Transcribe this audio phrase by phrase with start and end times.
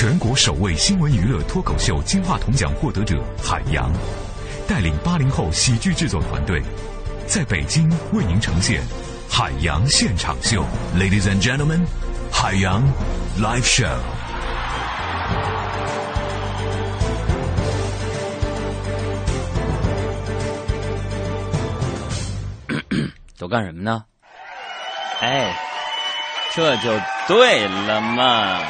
[0.00, 3.92] 全国首位新闻娱乐脱口秀金话筒奖获得者海洋，
[4.68, 6.62] 带领八零后喜剧制作团队，
[7.26, 8.80] 在北京为您呈现
[9.28, 10.64] 《海洋现场秀》
[10.96, 11.84] ，Ladies and Gentlemen，
[12.30, 12.80] 海洋
[13.40, 13.88] Live Show。
[23.36, 24.04] 都干什么呢？
[25.18, 25.52] 哎，
[26.54, 26.92] 这就
[27.26, 28.60] 对了嘛！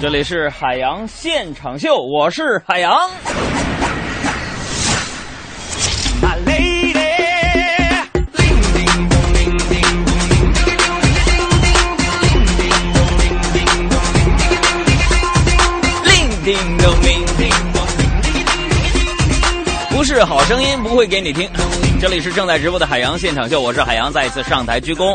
[0.00, 2.90] 这里是海洋现场秀，我是海洋。
[19.90, 21.46] 不是好声音不会给你听。
[22.00, 25.14] 这里是正在直播的海洋现场秀，我是海洋，再一次上台鞠躬。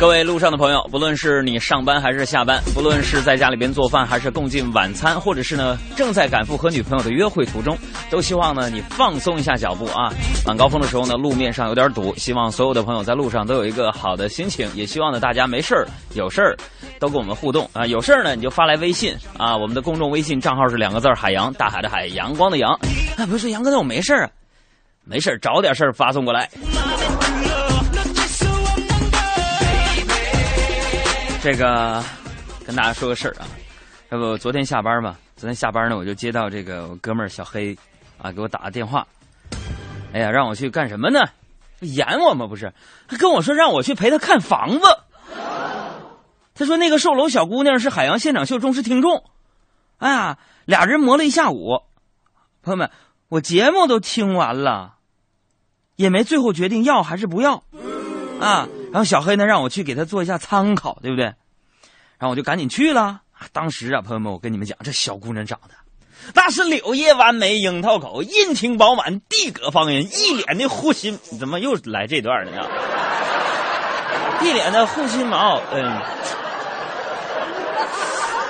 [0.00, 7.76] 各位路上的朋友，不论是你上班还是下班，不论是在家里边做饭还是共进晚餐，或者是呢正在赶赴和女朋友的约会途中，
[8.08, 10.10] 都希望呢你放松一下脚步啊。
[10.46, 16.56] 晚高峰的时候呢，路面上有点堵，希望所有的朋友在路上都有一个好的心情，也希望呢大家没事儿有事儿
[16.98, 17.84] 都跟我们互动啊。
[17.84, 22.72] 有事儿呢你就发来微信啊，我们的公众微信账号是两个字儿海洋，大海的海，阳光的阳。
[23.18, 24.30] 啊，不是杨哥，那我没事儿啊，
[25.04, 26.48] 没事儿找点事儿发送过来。
[31.42, 32.04] 这个
[32.66, 33.48] 跟大家说个事儿啊，
[34.10, 37.76] 要不昨天下班嘛，昨天下班呢，我就接到这个我哥们儿小黑
[38.18, 39.06] 啊给我打个电话，
[40.12, 41.20] 哎呀，让我去干什么呢？
[41.80, 42.46] 演我吗？
[42.46, 42.74] 不是，
[43.08, 44.86] 他跟我说让我去陪他看房子。
[46.54, 49.24] 他说那个售楼小姑娘是海洋现场秀忠实听众，
[49.96, 51.80] 哎呀，俩人磨了一下午。
[52.62, 52.90] 朋友们，
[53.30, 54.96] 我节目都听完了，
[55.96, 57.62] 也没最后决定要还是不要
[58.40, 58.68] 啊。
[58.92, 61.24] 然后小黑呢让我去给他做一下参考，对不对？
[62.18, 63.20] 然后我就赶紧去了。
[63.52, 65.74] 当时啊，朋友们，我跟你们讲，这小姑娘长得
[66.34, 72.68] 那是柳叶弯眉、樱桃口、阴晴饱满、地阁方圆，一脸的护心，怎么又来这段了呢？
[74.44, 76.00] 一脸的护心毛，嗯，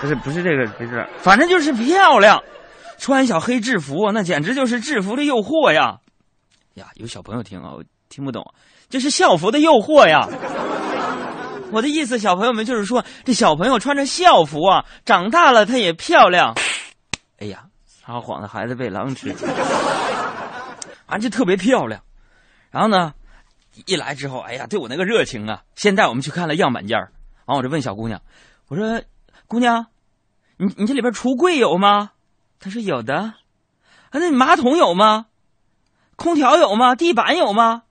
[0.00, 2.43] 不是不是这个，不是，反正就是漂亮。
[2.98, 6.00] 穿小黑制服，那简直就是制服的诱惑呀！
[6.75, 8.44] 呀，有小朋友听啊，我听不懂，
[8.90, 10.28] 这是校服的诱惑呀。
[11.72, 16.54] 我的意思，小朋友们就是说，这小朋友穿着校服啊，长大了他也漂亮。
[17.38, 19.32] 哎呀，撒谎的孩子被狼吃，
[21.06, 22.02] 啊，就特别漂亮。
[22.72, 23.14] 然后呢，
[23.86, 27.12] 一来之后，哎呀，对我那个热情啊，先带我们去看了样板间儿
[27.46, 28.20] 完我就问小姑娘，
[28.68, 29.02] 我说
[29.46, 29.86] ：“姑娘，
[30.56, 32.10] 你你这里边橱柜有吗？”
[32.58, 33.14] 她说：“有的。”
[34.10, 35.26] 啊，那你马桶有吗？
[36.16, 36.96] 空调有吗？
[36.96, 37.82] 地板有吗？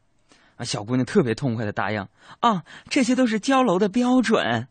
[0.59, 2.05] 啊，小姑娘特别痛快的答应
[2.41, 4.67] 啊，这些都是交楼的标准。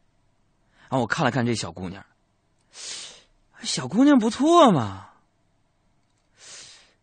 [0.88, 2.04] 啊，我看了看这小姑娘，
[3.62, 5.06] 小姑娘不错嘛。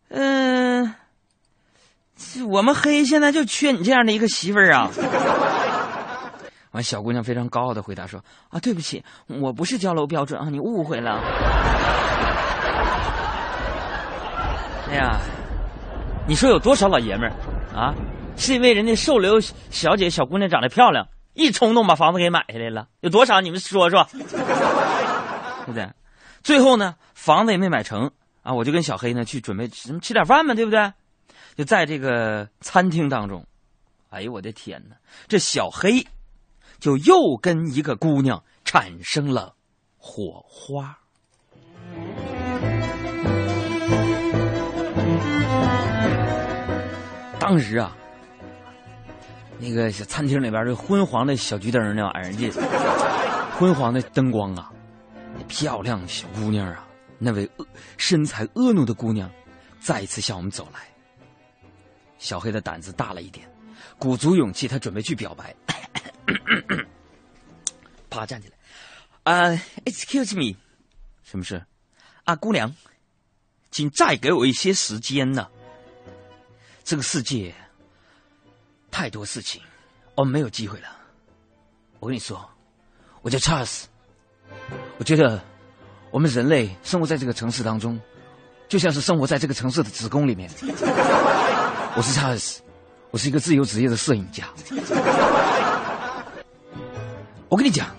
[0.08, 0.94] 嗯、
[2.48, 4.88] 我们黑现在就缺你这样的一个媳妇儿啊。
[6.70, 11.18] 完，小姑娘非常高傲的回答说：“啊，对不起，我不是交楼标准啊，你误会了。”
[14.88, 15.18] 哎呀，
[16.28, 17.32] 你说有多少老爷们儿
[17.76, 17.92] 啊，
[18.36, 22.88] 是因为人家售楼小姐小姑娘长得漂亮，一冲动把房子给买下来了？
[23.00, 23.40] 有多少？
[23.40, 24.22] 你们说说，对
[25.66, 25.88] 不对？
[26.42, 28.10] 最后呢，房子也没买成
[28.42, 30.92] 啊，我就跟小黑呢去准备吃吃点饭嘛，对不对？
[31.56, 33.44] 就在这个餐厅当中，
[34.10, 36.06] 哎呦我的天哪，这小黑
[36.78, 39.54] 就又跟一个姑娘产生了
[39.96, 40.96] 火花。
[47.38, 47.96] 当时啊，
[49.66, 54.72] 那个小餐厅里边这昏黄的小桔灯那玩意儿，这昏黄的灯光啊，
[55.48, 56.86] 漂亮的小姑娘啊，
[57.18, 57.66] 那位婀
[57.96, 59.28] 身材婀娜的姑娘，
[59.80, 60.80] 再一次向我们走来。
[62.18, 63.50] 小黑的胆子大了一点，
[63.98, 65.52] 鼓足勇气，他准备去表白。
[68.08, 68.54] 啪，站起来，
[69.24, 70.56] 啊、e x c u s e me，
[71.24, 71.60] 什么事？
[72.22, 72.72] 啊，姑娘，
[73.72, 75.48] 请再给我一些时间呢。
[76.84, 77.52] 这个世界
[78.96, 79.60] 太多事情，
[80.14, 80.88] 我们没有机会了。
[82.00, 82.48] 我跟你说，
[83.20, 83.82] 我叫 Charles，
[84.96, 85.38] 我觉得
[86.10, 88.00] 我们人类生活在这个城市当中，
[88.70, 90.50] 就像是生活在这个城市的子宫里面。
[91.94, 92.60] 我是 Charles，
[93.10, 94.48] 我是一个自由职业的摄影家。
[97.50, 97.94] 我跟你讲，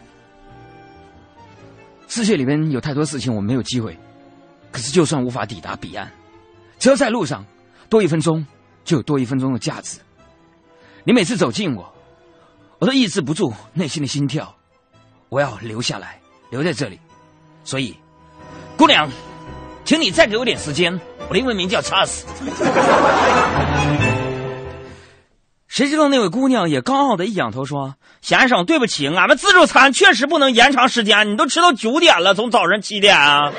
[2.07, 3.95] 世界里面有太多事情我们没有机会，
[4.71, 6.11] 可是就算无法抵达彼岸，
[6.79, 7.45] 只要在路上
[7.87, 8.43] 多一分钟，
[8.83, 9.99] 就有多一分钟的价值。
[11.07, 11.89] 你每次走近我，
[12.79, 14.53] 我都抑制不住内心的心跳，
[15.29, 16.19] 我要留下来，
[16.51, 16.99] 留在这里。
[17.63, 17.95] 所以，
[18.75, 19.09] 姑娘，
[19.85, 20.99] 请你再给我点时间。
[21.29, 22.27] 我的英文名叫查斯。
[25.69, 33.53] 谁知道那位姑娘也高傲的一仰头说：“先生，对不起，俺们自助餐确实不能延长时间，你都吃到九点了，从早上七点啊。”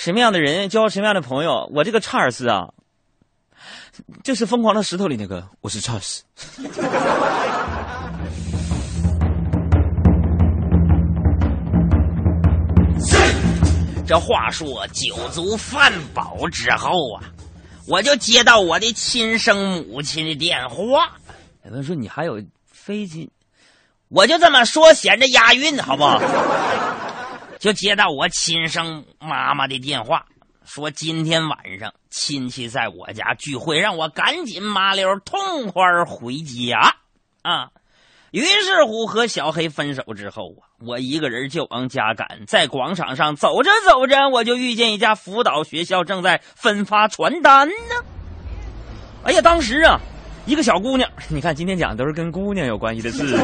[0.00, 1.68] 什么样的人交什么样的朋友？
[1.74, 2.68] 我这个查尔斯啊，
[4.22, 6.22] 就是《疯狂的石头》里那个，我是查尔斯。
[14.06, 17.24] 这话说酒足饭饱之后啊，
[17.88, 21.10] 我就接到我的亲生母亲的电话。
[21.64, 22.40] 有人说你还有
[22.70, 23.28] 飞机，
[24.08, 26.22] 我就这么说，闲着押韵，好不好？
[27.58, 30.24] 就接到我亲生妈妈的电话，
[30.64, 36.96] 说今天晚上亲戚在我家聚会，让我赶紧麻溜痛快回家
[37.42, 37.70] 啊。
[38.30, 42.44] 于是乎，和小黑分手之后啊，我一个人就往家赶。
[42.46, 47.74] 在广场上走着走着，我就遇见一家辅导学校正在分发传单呢。
[49.24, 49.98] 哎呀，当时啊，
[50.44, 53.36] 一个小姑娘，你看今天讲的都是跟姑娘有关系的事。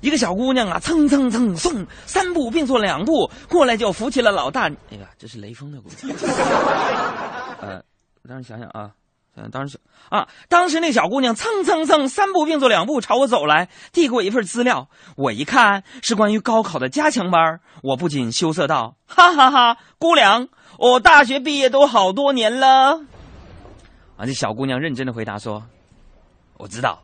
[0.00, 4.68] 一个小姑娘啊，蹭蹭蹭送三步并作两步过来，就扶起了老大。
[4.90, 6.06] 哎呀，这是雷锋的故事。
[7.60, 7.82] 呃，
[8.22, 8.90] 让你想想啊。
[9.36, 14.88] 嗯，当时啊，当时那小姑娘蹭蹭蹭三步并作两步朝我走来，递给我一份资料。
[15.16, 20.48] 我一看是关于高考的加强班，我不禁羞涩道：“哈哈哈，姑娘，
[20.78, 23.04] 我大学毕业都好多年了。”
[24.18, 25.62] 啊，这小姑娘认真的回答说
[26.58, 27.00] ：“我知道，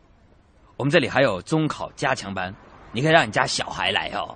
[0.76, 2.52] 我们这里还有中考加强班，
[2.96, 4.34] 你可以让你家小孩来哦。”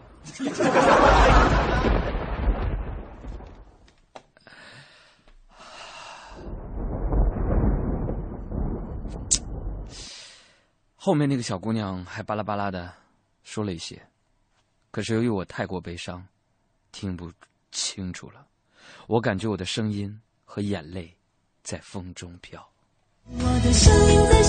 [10.94, 12.92] 后面那个小姑娘还巴拉巴拉的
[13.42, 13.98] 说了一些，
[14.90, 16.22] 可是由于我太过悲伤，
[16.92, 17.32] 听不
[17.72, 18.46] 清楚了。
[19.06, 21.16] 我感觉我的声音和眼泪
[21.62, 22.62] 在风中飘。
[23.24, 24.42] 我的声音在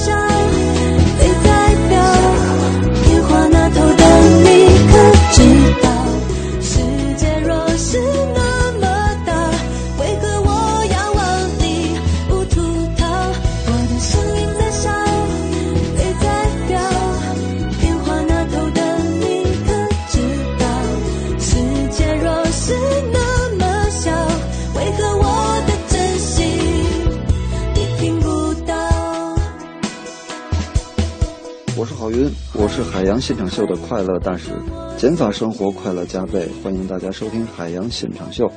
[32.72, 34.50] 是海洋现场秀的快乐大使，
[34.98, 38.50] 减法生活快乐加倍，欢迎大家收听海洋现场秀。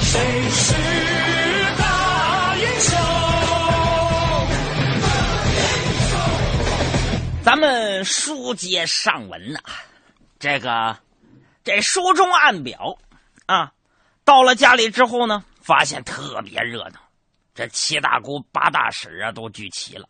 [0.00, 0.72] 谁是
[1.76, 2.98] 大英雄？
[7.42, 9.58] 咱们书接上文呐、
[10.38, 10.96] 这个
[11.64, 12.96] 这书中暗表
[13.46, 13.72] 啊，
[14.24, 17.00] 到了家里之后呢，发现特别热闹，
[17.56, 20.08] 这七大姑八大婶啊都聚齐了。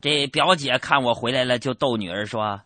[0.00, 2.62] 这表姐看我回来了，就逗女儿说：“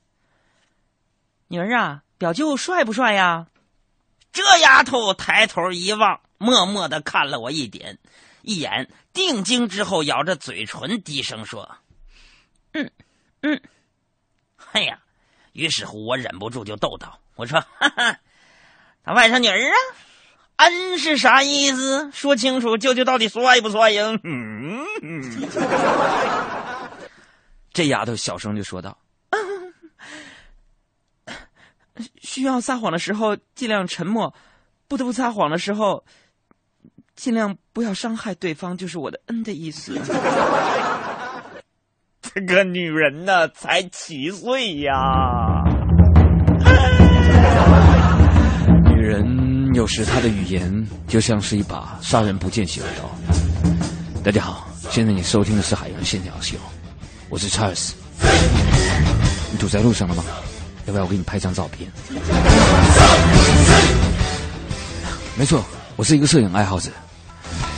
[1.49, 3.47] 女儿啊，表舅帅不帅呀？”
[4.33, 7.99] 这丫头抬头一望，默默的看了我一点
[8.43, 11.77] 一眼，定睛之后，咬着嘴唇低声说
[12.73, 12.91] ：“嗯，
[13.43, 13.61] 嗯。”
[14.73, 14.99] 哎呀，
[15.53, 18.19] 于是乎我忍不住就逗道：“我说，哈哈，
[19.05, 19.77] 他外甥女儿啊，
[20.57, 22.11] 恩是啥意思？
[22.13, 25.49] 说清楚，舅舅到底帅不帅呀？”嗯，嗯
[27.73, 28.99] 这丫头小声就说道
[32.21, 34.35] ：“需要撒谎的时候尽量沉默，
[34.89, 36.05] 不得不撒谎的时候，
[37.17, 39.99] 尽量不要伤害对方，就是我的恩的意思。
[42.21, 44.93] ”这个女人呢，才七岁呀。
[48.85, 53.11] 女人有时她的语言就像是一把杀人不见血的刀。
[54.23, 56.57] 大家好，现在你收听的是《海洋现场秀》，
[57.33, 57.95] 我是叉二四。
[59.51, 60.23] 你堵在路上了吗？
[60.85, 61.91] 要不要我给你拍张照片？
[65.35, 65.65] 没错，
[65.97, 66.91] 我是一个摄影爱好者。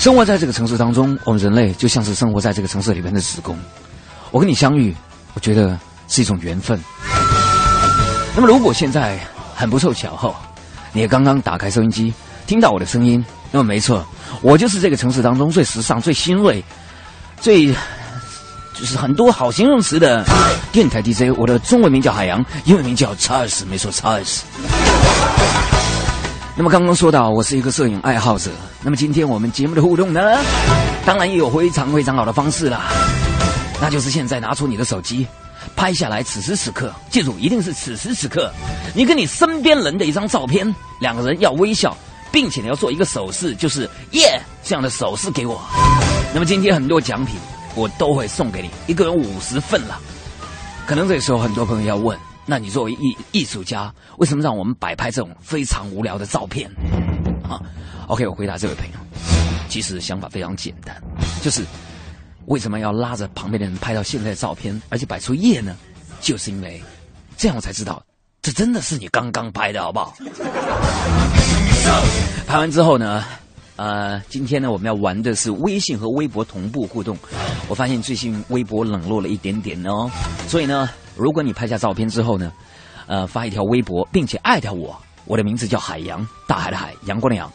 [0.00, 3.56] 生活在这个城市当中，我们人类就像是生活在这个城市里面的职工。
[4.32, 4.92] 我跟你相遇，
[5.34, 6.76] 我觉得是一种缘分。
[8.34, 9.20] 那么，如果现在
[9.54, 10.34] 很不凑巧后，
[10.92, 12.12] 你也刚刚打开收音机，
[12.44, 14.04] 听到我的声音，那么没错，
[14.42, 16.60] 我就是这个城市当中最时尚、最新锐、
[17.40, 17.72] 最
[18.74, 20.24] 就是很多好形容词的
[20.72, 21.32] 电台 DJ。
[21.36, 24.44] 我的中文名叫海洋，英文名叫查尔斯，没错，查尔斯。
[26.56, 28.50] 那么刚刚说到我是一个摄影爱好者，
[28.82, 30.20] 那么今天我们节目的互动呢，
[31.04, 32.82] 当然也有非常非常好的方式啦，
[33.80, 35.26] 那就是现在拿出你的手机，
[35.74, 38.52] 拍下来此时此刻，记住一定是此时此刻，
[38.94, 41.96] 你跟你身边人的一张照片，两个人要微笑，
[42.30, 45.60] 并且你要做一个手势，就是耶这样的手势给我。
[46.32, 47.34] 那么今天很多奖品
[47.74, 50.00] 我都会送给你，一个人五十份了。
[50.86, 52.18] 可能这个时候很多朋友要问。
[52.46, 56.70] 那你作为艺艺术家，为什么让我们摆拍这种非常无聊的照片？
[57.42, 57.58] 啊
[58.06, 58.92] ，OK，我回答这位朋友，
[59.66, 60.94] 其实想法非常简单，
[61.40, 61.64] 就是
[62.44, 65.74] 为什么要拉着旁边的人拍到现在的照片，而且摆出夜呢？
[66.20, 66.82] 就是因为
[67.38, 68.04] 这样我才知道，
[68.42, 70.14] 这真的是你刚刚拍的，好不好？
[72.46, 73.24] 拍完之后呢？
[73.76, 77.16] 呃，今天呢，我们要玩的是微信和微博同步互动。
[77.68, 80.08] 我发现最近微博冷落了一点点哦，
[80.46, 82.52] 所以呢，如果你拍下照片之后呢，
[83.06, 87.50] 呃，发一条微博，并且艾特我，我的名字叫海洋，大海的海，阳光的阳。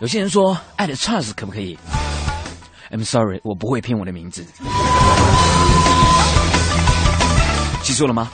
[0.00, 1.78] 有些人说艾特 Charles 可不可以
[2.90, 4.44] ？I'm sorry，我不会拼我的名字。
[7.82, 8.30] 记住了吗？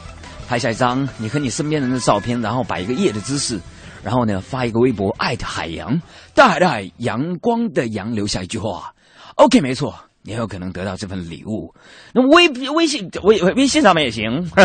[0.48, 3.60] 拍下一张你和你身边人的照片，然后摆一个夜的姿势。
[4.02, 6.00] 然后呢，发一个微博，艾特海洋，
[6.34, 8.92] 大海的海，阳光的阳，留下一句话
[9.36, 11.72] ，OK，没错，你有可能得到这份礼物。
[12.12, 14.44] 那微微信微微信上面也行。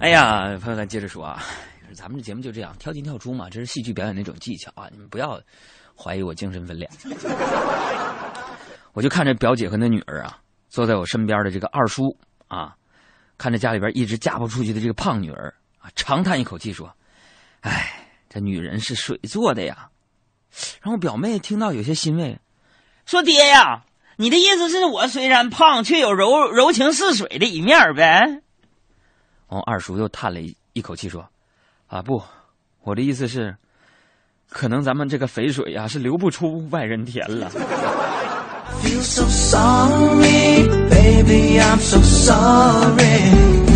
[0.00, 1.40] 哎呀，朋友咱接着说啊，
[1.94, 5.40] 咱们这节目就这样，跳进跳出嘛，这是戏剧表演的一种技巧啊，你们不要
[5.96, 6.88] 怀疑我精神分裂。
[8.94, 12.16] 我就看着表姐和那女儿啊，坐在我身边的这个二叔
[12.48, 12.74] 啊，
[13.38, 15.54] 看着家里边一直嫁不出去的这个胖女儿。
[15.80, 16.94] 啊，长叹一口气说
[17.60, 19.88] ：“哎，这女人是水做的呀。”
[20.82, 22.38] 然后表妹听到有些欣慰，
[23.06, 23.84] 说：“爹呀，
[24.16, 28.42] 你的意思是我虽然胖，却有柔柔情似水的一面呗？”
[29.48, 31.28] 哦，二叔又叹了一一口气说
[31.88, 32.22] ：“啊，不，
[32.82, 33.56] 我的意思是，
[34.48, 37.50] 可能咱们这个肥水呀是流不出外人田了。”
[38.82, 43.69] Feel so sorry, baby, I'm so sorry.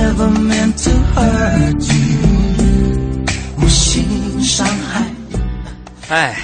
[0.00, 3.26] Never meant to hurt you.
[3.58, 5.04] 无心伤害。
[6.08, 6.34] 哎，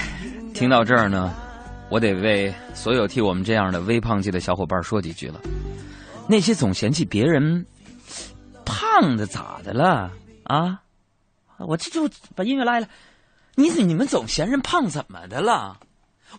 [0.53, 1.35] 听到这儿呢，
[1.89, 5.41] 我得为所有替我们这样的微胖界的小伙伴说几句了。
[6.29, 7.65] 那些总嫌弃别人
[8.67, 10.11] 胖的咋的了
[10.45, 10.83] 啊？
[11.59, 12.87] 我这就把音乐拉了。
[13.55, 15.79] 你你们总嫌人胖怎么的了？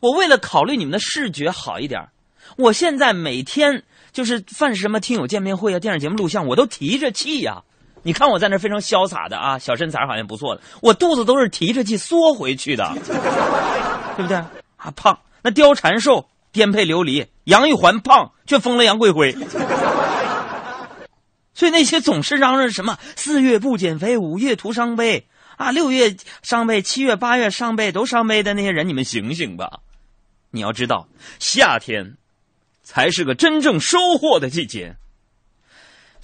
[0.02, 2.10] 我为了考虑你们的视觉好一点，
[2.58, 3.84] 我现在每天
[4.18, 7.62] 就是犯什么听友见面会啊、电视节目录像，我都提着气呀、
[8.02, 12.92] 你看我在那非常潇洒的啊，小身材好像不错的，我肚子都是提着气缩回去的，
[14.18, 14.38] 对不对？
[14.78, 19.38] 啊，胖那貂蝉瘦，颠沛流离；杨玉环胖，却封了杨贵妃。
[21.54, 29.82] 所以那些总是嚷嚷什么四月不减肥，五月徒伤悲啊，六月伤悲，七月八月伤悲，都伤悲的那些人，你们醒醒吧！
[30.50, 31.08] 你要知道，
[31.38, 32.16] 夏天
[32.88, 34.96] 才是个真正收获的季节。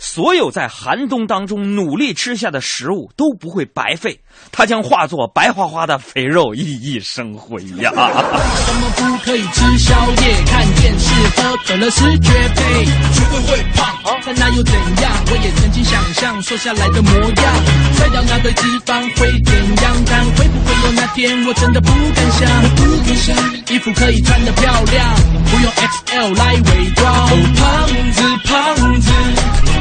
[0.05, 4.19] 所有在寒冬当中努力吃下的食物都不会白费，
[4.51, 7.89] 它将化作白花花的肥肉，熠熠生辉呀！
[7.95, 12.83] 什么不可以吃宵夜、看电视、喝可乐是绝配，
[13.13, 13.95] 绝对会胖，
[14.25, 15.11] 但那又怎样？
[15.31, 17.55] 我也曾经想象瘦下来的模样，
[17.95, 19.95] 甩掉那堆脂肪会怎样？
[20.05, 22.75] 但会不会有那天我真的不敢想？
[22.75, 23.35] 不敢想，
[23.73, 25.15] 衣服可以穿得漂亮，
[25.49, 27.09] 不用 XL 来伪装。
[27.09, 29.72] 哦，胖子，胖子。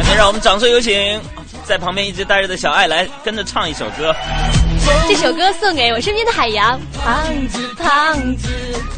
[0.00, 1.20] 下面让我们掌声有请
[1.62, 4.16] 在旁边一直待着的小爱来跟着唱一首歌。
[5.06, 6.80] 这首歌送给我身边的海洋。
[7.04, 8.48] 胖子，胖子，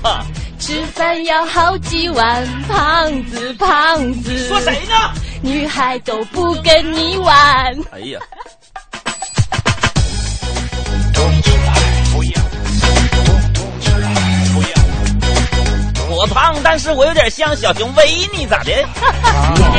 [0.05, 0.25] 啊，
[0.61, 2.47] 吃饭要好几碗。
[2.69, 4.95] 胖子，胖子，说谁呢？
[5.43, 7.35] 女孩都不跟你玩。
[7.91, 8.21] 哎呀，
[16.13, 18.71] 我胖，但是我有点像小熊维尼，咋的？
[18.71, 18.87] 人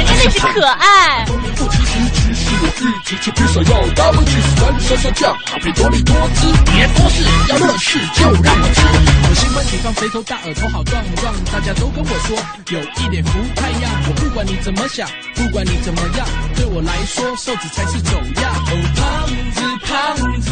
[0.03, 1.23] 家那是可爱。
[1.25, 8.81] 其实只是我自己，吃披萨要 double cheese，管你上上酱，搭配多利多汁，别多事，要乐事就让我吃。
[9.29, 12.35] 我喜欢女方肥头大耳，头好壮壮，大家都跟我说
[12.69, 13.91] 有一点不太一样。
[14.07, 18.11] 我不管你怎么想，不管你怎么样，对我来说瘦子才是走
[18.41, 18.51] 样。
[18.65, 20.51] 哦，胖子，胖子。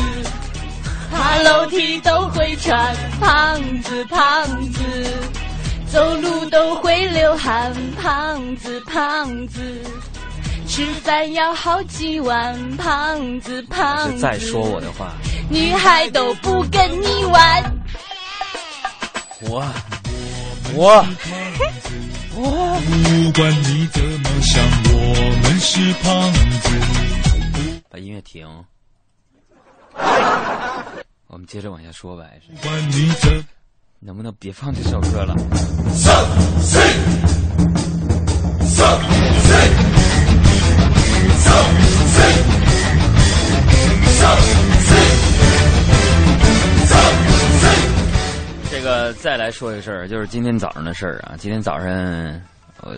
[1.12, 4.80] 爬楼梯都会喘，胖子胖子，
[5.92, 9.60] 走路都会流汗，胖子胖子，
[10.66, 14.20] 吃饭要好几碗，胖子胖子。
[14.20, 15.12] 再说我的话，
[15.50, 17.64] 女孩都不跟你玩。
[19.42, 19.62] 我
[20.74, 21.06] 我
[22.36, 24.98] 我不管你怎么想，我
[25.44, 26.32] 们是胖
[26.62, 26.70] 子。
[27.90, 28.48] 把音乐停。
[31.28, 33.44] 我们接着往下说吧，还是不管你这
[34.04, 35.36] 能不能别放这首歌了？
[48.72, 51.36] 这个再来说一个事儿，就是今天早上的事儿啊。
[51.38, 51.88] 今天早上
[52.82, 52.96] 我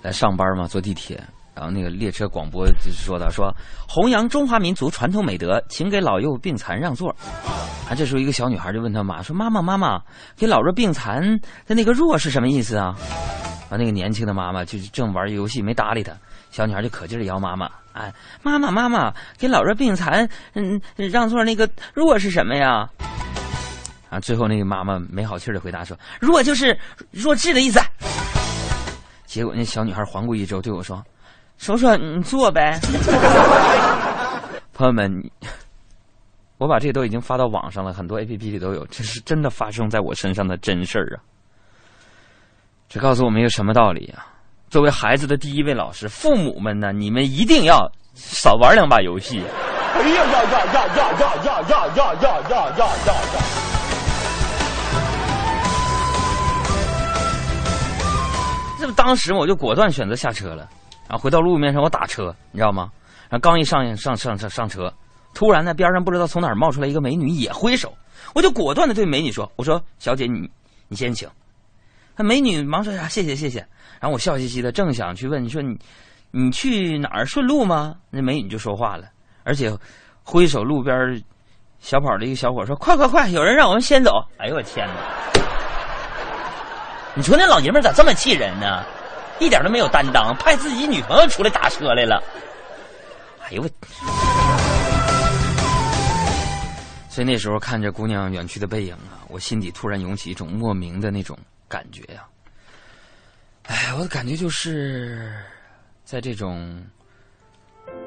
[0.00, 1.20] 来上班嘛，坐地铁，
[1.58, 3.52] 然后那个列车广播就是说的说
[3.88, 7.10] 弘扬中华民族传统美德，请给老幼病残让座。
[7.90, 10.00] 啊，这时候一个小女孩就问她妈说：“妈妈，妈妈，
[10.36, 11.20] 给老弱病残
[11.66, 12.94] 的那个弱是什么意思啊？”
[13.68, 16.12] 啊，那个年轻的妈妈就正玩游戏，没搭理她。
[16.52, 22.88] 小女孩就可劲儿摇妈妈，哎，妈妈妈妈，给老弱病残嗯让座那个弱是什么呀？
[24.10, 26.78] 啊，最后那个妈妈没好气的回答说：“弱就是
[27.10, 27.80] 弱智的意思。”
[29.26, 31.04] 结果那小女孩环顾一周，对我说
[31.58, 32.80] ：“说说你做呗。
[34.72, 35.12] ”朋友们，
[36.56, 41.18] 我把这都已经发到网上了，很多 A P P 里都有，这是真的发生在我身上的真事儿啊！
[42.88, 44.24] 这告诉我们一个什么道理啊？
[44.70, 49.42] 作为孩子的第一位老师，父母们呢，你们一定要少玩两把游戏。
[49.94, 53.14] 哎呀呀呀呀呀呀呀呀呀呀呀呀呀！
[58.78, 60.68] 这不当时我就果断选择下车了，
[61.08, 62.90] 然后回到路面上我打车，你知道吗？
[63.30, 64.92] 然后刚一上上上上上车，
[65.34, 67.92] 突然呢边上不知道从哪儿冒出来一个美女也挥手，
[68.34, 70.48] 我就果断的对美女说：“我说小姐你
[70.88, 71.28] 你先请。”
[72.16, 73.58] 那美女忙说：“呀谢谢谢谢。”
[74.00, 75.78] 然后我笑嘻嘻的正想去问你说你
[76.30, 77.94] 你去哪儿顺路吗？
[78.10, 79.04] 那美女就说话了，
[79.44, 79.70] 而且
[80.22, 80.94] 挥手路边
[81.78, 84.94] 小跑的一个小伙说：“快快快，有人让我们先走！”哎呦我天哪！
[87.14, 88.84] 你说那老爷们咋这么气人呢？
[89.40, 92.22] 一点都没有担当，派自己女朋友出来打车来了。
[93.44, 93.68] 哎呦我！
[97.08, 102.24] 所以那时候看着姑娘远去的背影啊，我心底突然涌起一种莫名的那种感觉呀、
[103.66, 105.34] 哎，我的感觉就是，
[106.04, 106.80] 在这种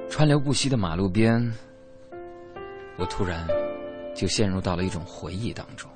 [0.09, 1.53] 川流不息的马路边，
[2.97, 3.45] 我突然
[4.15, 5.89] 就陷入到了一种回忆当中。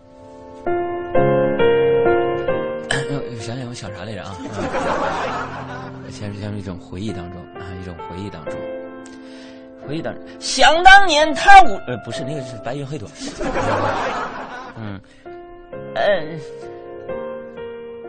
[3.40, 4.36] 想想，我想啥来着啊？
[6.06, 8.54] 我陷入陷入一种回忆当中啊，一种回忆当中，
[9.88, 10.24] 回忆当中。
[10.40, 13.08] 想当年他无呃不是那个是白云黑土，
[14.78, 15.02] 嗯
[15.96, 16.40] 嗯，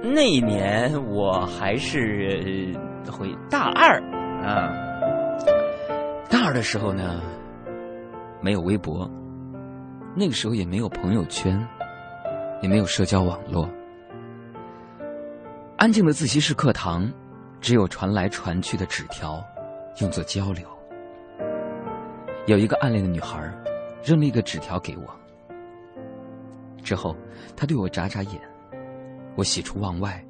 [0.03, 2.75] 那一年我还是
[3.11, 3.99] 回大二
[4.45, 4.75] 啊，
[6.29, 7.23] 大二的时候呢，
[8.43, 9.11] 没有微博，
[10.15, 11.67] 那个时候也没有朋友圈，
[12.61, 13.67] 也没有社交网络。
[15.79, 17.11] 安静的自习室课堂，
[17.61, 19.43] 只有传来传去的纸条，
[20.01, 20.65] 用作交流。
[22.47, 23.39] 有一个暗恋的女孩，
[24.05, 25.05] 扔了一个纸条给我。
[26.85, 27.17] 之后，
[27.57, 28.41] 她对我眨眨眼，
[29.35, 30.25] 我喜出望外，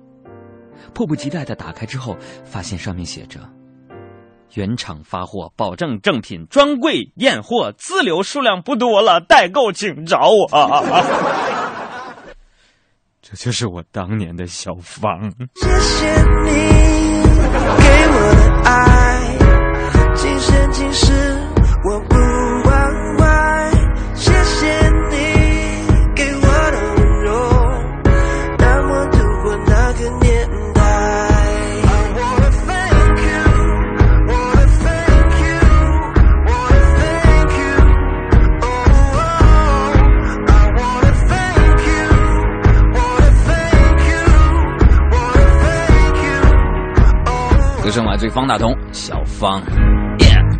[0.94, 3.40] 迫不及待的打开之后，发现上面写着
[4.56, 10.48] ：“原厂发货，保证正品，专柜验货，自留数量不多了，代购请找我。
[13.20, 15.30] ”这就是我当年的小芳。
[15.56, 16.06] 谢谢
[16.44, 16.95] 你
[17.52, 18.70] 给我的爱，
[20.14, 21.12] 今生今世
[21.84, 22.25] 我不
[48.30, 49.62] 方大同，小芳。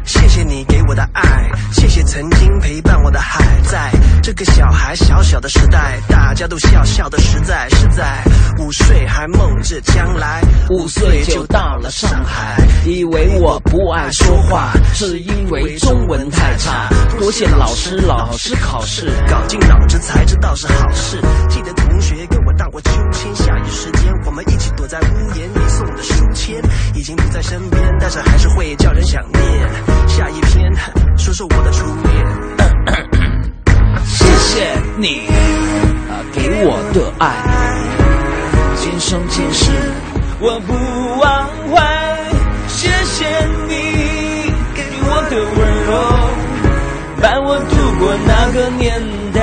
[0.05, 3.91] 谢谢你给我的爱，谢谢曾经陪伴我的海，在
[4.23, 8.23] 这个小孩小小的时代，大家都笑笑的实在实在
[8.61, 21.21] 五岁还梦着将来，五岁就到了上海，以为我不爱说话，是因为中文太差，多谢老师，老师考试搞进脑子才知道是好事。
[21.49, 25.51] 记得同学跟我荡过秋千，下雨时间我们一起躲在屋檐，
[26.37, 26.63] 你送的书签
[26.95, 29.43] 已经不在身边，但是还是会叫人想念。
[30.07, 30.71] 下一篇
[31.17, 32.27] 说说我的初恋，
[34.05, 35.27] 谢谢你
[36.11, 37.33] 啊，给我的爱，
[38.77, 39.71] 今生今世
[40.39, 40.75] 我不
[41.21, 41.83] 忘怀。
[42.69, 43.25] 谢谢
[43.67, 43.73] 你
[44.75, 45.91] 给我的温柔，
[47.23, 49.01] 伴我度过那个年
[49.33, 49.41] 代。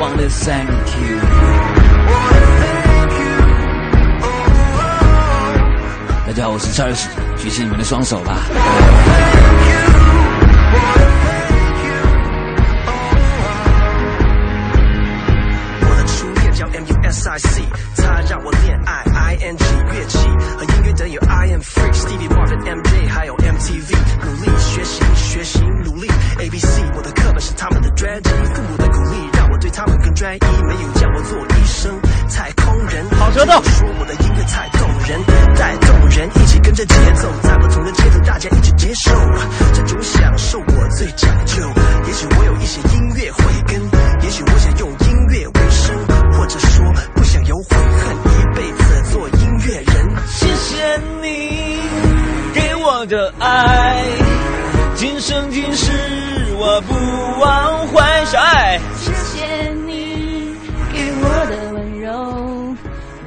[0.00, 0.68] Wanna thank
[1.00, 1.27] you。
[6.38, 7.04] 家好，我是 Charles，
[7.36, 8.38] 举起你们的双手吧。
[15.80, 17.62] 我的初恋叫 M U S I C，
[17.96, 20.18] 它让我恋爱 I N G 乐器
[20.56, 33.04] 和音乐的有 I am free Stevie Wonder MJ 还有 M T V，努力学习学习努力 A B C，我的课本是他们的专辑，父母的鼓励让我对他们更专一，没有叫我做医生、太空人。
[33.18, 33.60] 好舌头
[36.78, 39.10] 人一起跟着节奏，在不同的节奏大家一起接受，
[39.72, 41.56] 这种享受我最讲究。
[42.06, 43.82] 也许我有一些音乐慧根，
[44.22, 44.96] 也许我想用音
[45.30, 45.96] 乐为生，
[46.32, 50.16] 或者说不想有悔恨，一辈子做音乐人。
[50.26, 51.80] 谢谢你
[52.54, 54.04] 给我的爱，
[54.94, 55.90] 今生今世
[56.56, 56.94] 我不
[57.40, 58.24] 忘怀。
[58.26, 58.78] 小爱，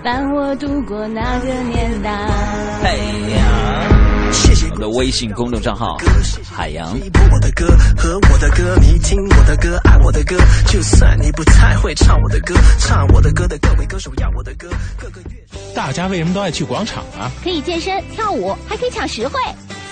[0.03, 3.90] 伴我度过那个年代。
[4.81, 5.95] 的微信公众账号
[6.51, 6.97] 海洋。
[7.31, 10.35] 我的歌和我的歌迷听我的歌，爱我的歌。
[10.67, 14.67] 就算你不太会唱我的歌，唱我的歌的各位歌手要我的歌，
[14.97, 15.75] 各个乐。
[15.75, 17.31] 大家为什么都爱去广场啊？
[17.43, 19.39] 可以健身、跳舞，还可以抢实惠。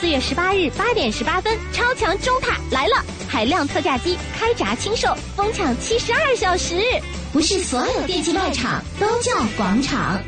[0.02, 6.75] 四月十八日八点十八分，超强中塔来了，海量特价机开闸清售，疯抢七十二小时。
[7.32, 10.19] 不是所有电器卖场都叫广场。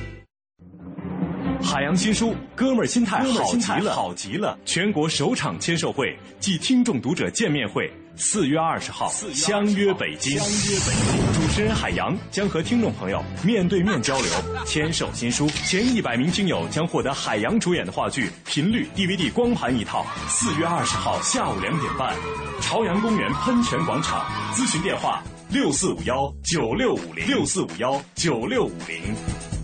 [1.63, 10.37] 海洋新书《哥们儿心态好极了，好极了》全国首场签售会暨听众读者见面会，四月二十号相约北京。
[10.37, 14.29] 相约北京，主持人海洋将和听众朋友面对面交流，
[14.65, 15.47] 签售新书。
[15.65, 20.05] 前一百名听友将获得海洋主演的话剧《频率》DVD 光盘一套。
[20.27, 22.15] 四月二十号下午两点半，
[22.59, 24.25] 朝阳公园喷泉广场。
[24.53, 29.60] 咨询电话：六四五幺九六五零六四五幺九六五零。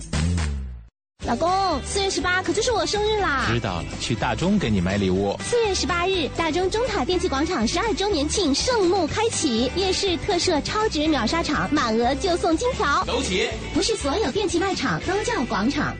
[1.25, 1.49] 老公，
[1.83, 3.47] 四月十八可就是我生日啦！
[3.51, 5.35] 知道了，去大中给你买礼物。
[5.43, 13.03] 四月十八日，大中中塔电器广场十二周年庆盛幕开启，夜市特设超值秒杀场，满额就送金条。
[13.03, 13.49] 走起！
[13.73, 15.93] 不是所有电器卖场都叫广场。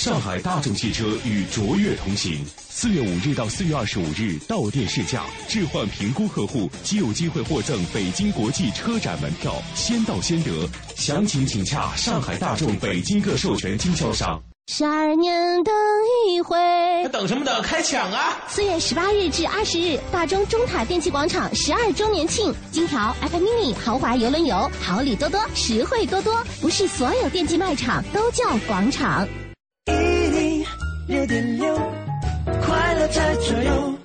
[0.00, 10.66] 上海大众汽车与卓越同行，四月五日到四月二十五日到店试驾，置换评估客户即有机会获赠北京国际车展门票，先到先得。
[10.96, 14.42] 详情请洽上海大众北京各授权经销商。
[14.68, 15.74] 十二年等
[16.30, 16.56] 一回。
[17.12, 17.60] 等什么等？
[17.60, 18.38] 开抢啊！
[18.48, 26.42] 四月十八日至二十日，大中中塔电器广场十二周年庆，金条、iPad mini、豪华游轮游，好礼多多，实惠多多。
[26.58, 29.28] 不是所有电器卖场都叫广场。
[31.10, 31.74] 六点六，
[32.62, 33.98] 快乐在左右。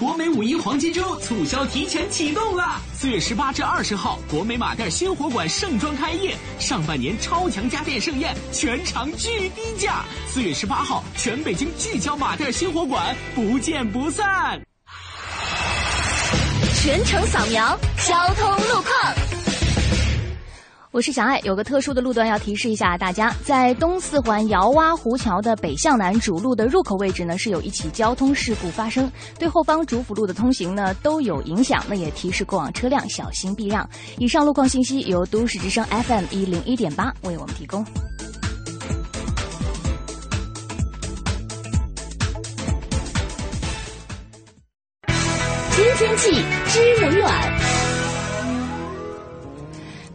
[0.00, 2.80] 国美五一黄金周促销提前启动啦！
[2.92, 10.04] 四月十八至二十号，国美马甸鲜活馆盛装开业，上半年超强家电盛宴，全场巨低价。
[10.26, 14.60] 四月十八号，全北京聚焦马甸鲜活馆，不见不散。
[16.82, 19.27] 全程扫描交通路况。
[20.90, 31.84] 我是小爱，有个特殊的路段要提示一下大家，在东四环姚洼湖桥的北向南主路的入口位置呢，是有一起交通事故发生，对后方主辅路的通行呢都有影响。
[31.86, 33.86] 那也提示过往车辆小心避让。
[34.16, 37.84] 以上路况信息由都市之声 FM 一零一点八为我们提供。
[45.70, 47.97] 知天气，知冷暖。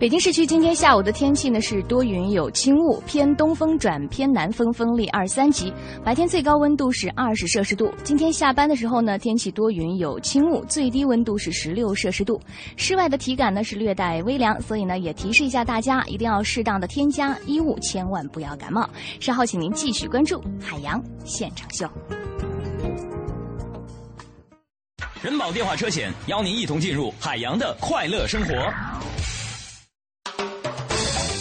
[0.03, 5.71] 北京市区今天下午的天气呢是多云有轻雾，偏东风转偏南风，风力二三级。
[6.03, 7.89] 白天最高温度是二十摄氏度。
[8.03, 12.37] 今天下班的时候呢，天气多云有轻雾，最低温度是十六摄氏度。
[12.75, 18.85] 室外的体感呢是略带微凉，所以呢也提示一下大家，一定要适当的添加衣物，千万不要感冒。
[19.21, 21.87] 稍后请您继续关注海洋现场秀。
[25.21, 28.53] 人保电话车险邀您一同进入海洋的快乐生活。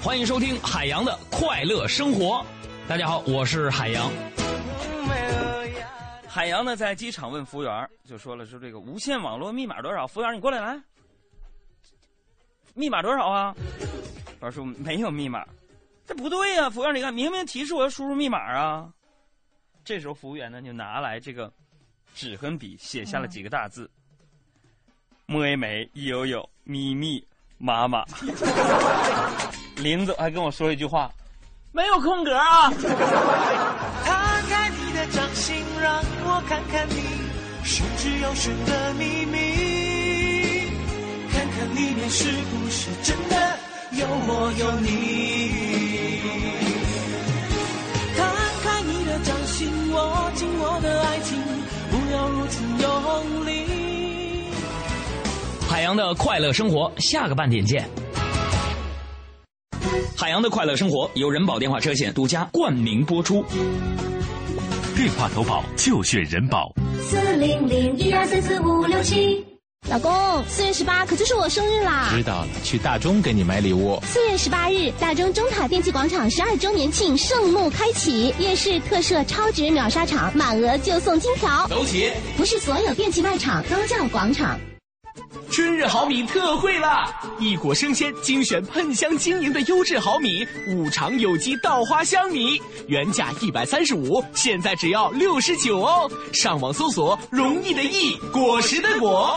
[0.00, 2.44] 欢迎收听海洋的快乐生活。
[2.86, 4.08] 大家好，我是海洋。
[6.28, 10.06] 海洋呢，在机场问服务员，就说了说这个无线网络密码多少？
[10.06, 10.80] 服务员，你过来来，
[12.74, 13.52] 密码多少啊？
[13.54, 15.44] 服务员说没有密码，
[16.06, 18.88] 这不对呀、服务员，你看明明提示我要输入密码啊。
[19.84, 21.52] 这时候服务员呢就拿来这个
[22.14, 23.90] 纸和笔，写下了几个大字：
[25.26, 27.26] 摸一枚，有有，咪咪，
[27.58, 28.04] 妈妈。
[29.76, 31.10] 林总还跟我说一句话：
[31.72, 32.70] 没有空格啊。
[32.70, 36.94] 摊开你的掌心，让我看看你
[37.64, 40.70] 玄之又玄的秘密，
[41.32, 43.36] 看看里面是不是真的
[43.92, 44.88] 有我有你。
[48.16, 48.26] 摊
[48.64, 51.38] 开你的掌心，握紧我的爱情，
[51.90, 53.07] 不要如此用力。
[55.78, 57.88] 海洋的快乐生活，下个半点见。
[60.16, 63.44] 海洋的快乐生活由人保电话车险独家冠名播出。
[64.96, 66.74] 电话投保就选人保。
[67.08, 69.46] 四零零一二三四五六七。
[69.88, 72.08] 老公，四月十八可就是我生日啦！
[72.10, 74.00] 知道了，去大中给你买礼物。
[74.02, 81.68] 四月十八日，大中中塔电器广场十二周年庆盛幕开启，夜市特设超值秒杀场，满额就送金条。
[81.68, 82.10] 走起！
[82.36, 84.58] 不是所有电器卖场都叫广场。
[85.58, 87.12] 春日好米特惠啦！
[87.40, 96.08] 一果生鲜精选喷香晶莹的优质好米，五常有机稻花香米，原价一百三十五，现在只要六十九哦！
[96.32, 99.36] 上网搜索“容易的易，果实的果”。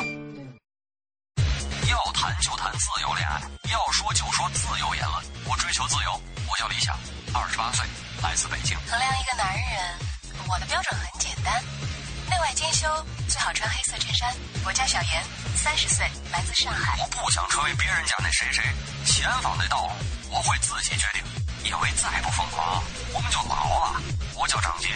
[1.90, 3.42] 要谈就谈自由恋爱，
[3.74, 5.16] 要说就说自由言论。
[5.50, 6.12] 我追求自由，
[6.46, 6.96] 我叫李想，
[7.34, 7.84] 二十八岁，
[8.22, 8.78] 来自北京。
[8.88, 11.64] 衡量一个男人，我的标准很简单：
[12.32, 12.88] 内外兼修，
[13.28, 14.34] 最好穿黑色衬衫。
[14.64, 15.22] 我叫小严，
[15.58, 16.98] 三十岁，来自上海。
[16.98, 18.64] 我不想成为别人家那谁谁，
[19.06, 19.92] 前方的道路
[20.30, 21.22] 我会自己决定，
[21.66, 22.82] 因为再不疯狂，
[23.14, 24.02] 我们就老了。
[24.36, 24.88] 我叫张杰，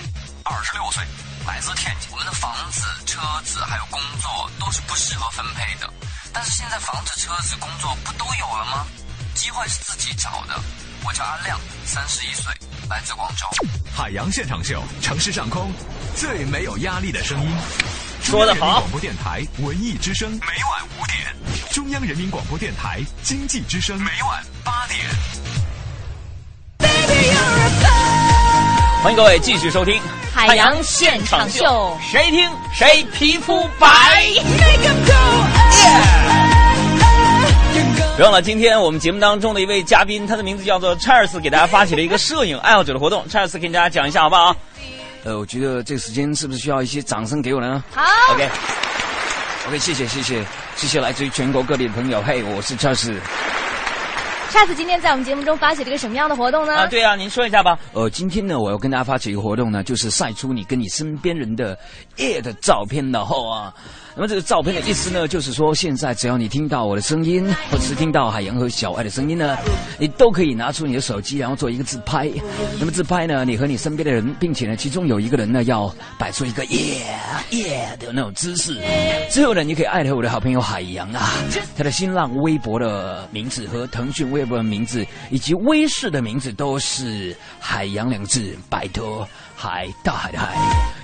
[0.46, 1.04] 二十六岁，
[1.46, 2.10] 来自天津。
[2.10, 5.92] 我们的房子、车子还有工作都是不适合分配的，
[6.32, 8.88] 但是现在房子、车子、工作不都有了吗？
[9.34, 10.58] 机会是自己找的。
[11.06, 12.52] 我叫阿亮，三十一岁，
[12.90, 13.46] 来自广州。
[13.96, 15.72] 海洋现场秀，城市上空
[16.16, 17.48] 最没有压力的声音。
[18.24, 21.36] 说得好中央人民广播电台文艺之声，每晚五点，
[21.72, 25.06] 中央人民广播电台经济之声，每晚八点。
[29.04, 29.94] 欢迎各位继续收听
[30.34, 31.64] 《海洋现场秀》，
[32.12, 34.26] 谁听谁皮肤白。
[38.18, 43.26] 别忘了，今天我们节目当中的一位嘉宾，他的名字叫做 Charles，给大家发起了一个摄影爱好者的活动。
[43.28, 44.56] Charles 给大家讲一下好不好？
[45.26, 47.84] 呃，我觉得这个时间是不是需要一些掌声给我呢？
[47.92, 48.50] 好，OK。
[49.68, 50.42] OK，谢谢谢谢
[50.78, 52.22] 谢谢来自于全国各地的朋友。
[52.22, 53.14] 嘿，我是 Charles。
[54.50, 56.74] 下次今天在我们节目中发起了一个什么样的活动呢？
[56.74, 57.78] 啊，对啊，您说一下吧。
[57.92, 61.78] 呃，今天呢，我要跟大家发起一个活动呢，就是晒出你跟你身边人的
[62.16, 63.74] air 的照片然后啊。
[64.18, 69.58] 那么这个照片的意思呢，就是说现在只要你听到我的声音，或者是听到海洋和小爱的声音呢，
[70.00, 72.32] 你都可以拿出你的手机，然后做一个自拍。
[72.80, 77.06] 那么自拍呢，你和你身边的人，并且呢，其中有一个人呢，要摆出一个耶
[77.50, 78.80] 耶的那种姿势。
[79.30, 81.34] 之后呢，你可以艾特我的好朋友海洋啊，
[81.76, 89.28] 他的新浪微博的名字和腾讯微博的名字以及微视的名字都是海洋两个字，拜托。
[89.56, 90.54] 海，大海的海，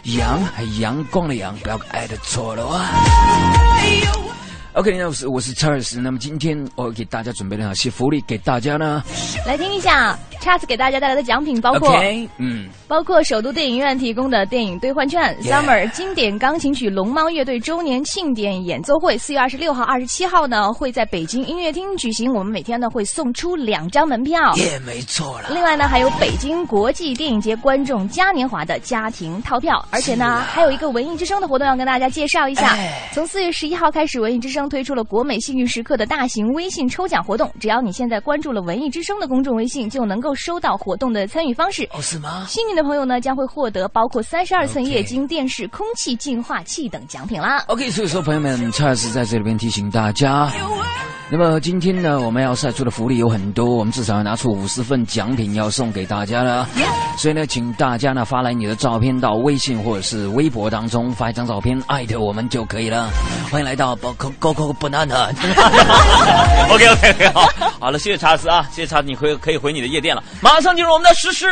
[0.04, 0.40] 阳，
[0.80, 2.90] 阳光的阳，不要爱的错了啊。
[4.74, 9.04] ！OK，那我是我是 Charles，那么今天我给大家准备了哪些福利给大家呢？
[9.46, 11.96] 来听一下 Charles 给大家带来的奖品，包括
[12.38, 24.54] 嗯，包括首都电影院提供的电影兑换券 Yeah，Summer 经典钢琴曲龙猫乐队周年庆典演奏会，四月二十六号、二十七号呢会在北京音乐厅举行，我们每天呢会送出两张门票。
[24.56, 25.50] 也没错了。
[25.50, 32.70] 另外呢，还有北京国际电影节观众嘉年华的家庭套票，而且呢，还有一个文艺之声的活动要跟大家介绍一下。
[32.76, 41.88] 哎从四月十一号开始，文艺之声推出了国美幸运时刻的大型微信抽奖活动，只要你现在关注了文艺之声的公众微信，就能够收到活动的参与方式。
[41.94, 42.46] 哦，是吗？
[42.48, 47.64] 幸运的朋友呢，将会获得包括三十二寸液晶电视、空气净化器等奖品啦。
[47.68, 50.52] OK，所以说朋友们，Charles 在这里边提醒大家。
[51.34, 56.68] 那么今天呢，我们要晒出的福利有很多，我们至少要拿出五十份奖品要送给大家了。
[57.18, 63.10] 所以呢，请大家呢发来你的照片到微信或者是微博当中发一张照片，艾特我们就可以了。
[63.50, 65.30] 欢迎来到 Coco Banana。
[66.70, 70.22] OK OK OK，好，好了，谢谢查斯啊，谢谢查斯，你回可以回你的夜店了。
[70.42, 71.48] 马上进入我们的时事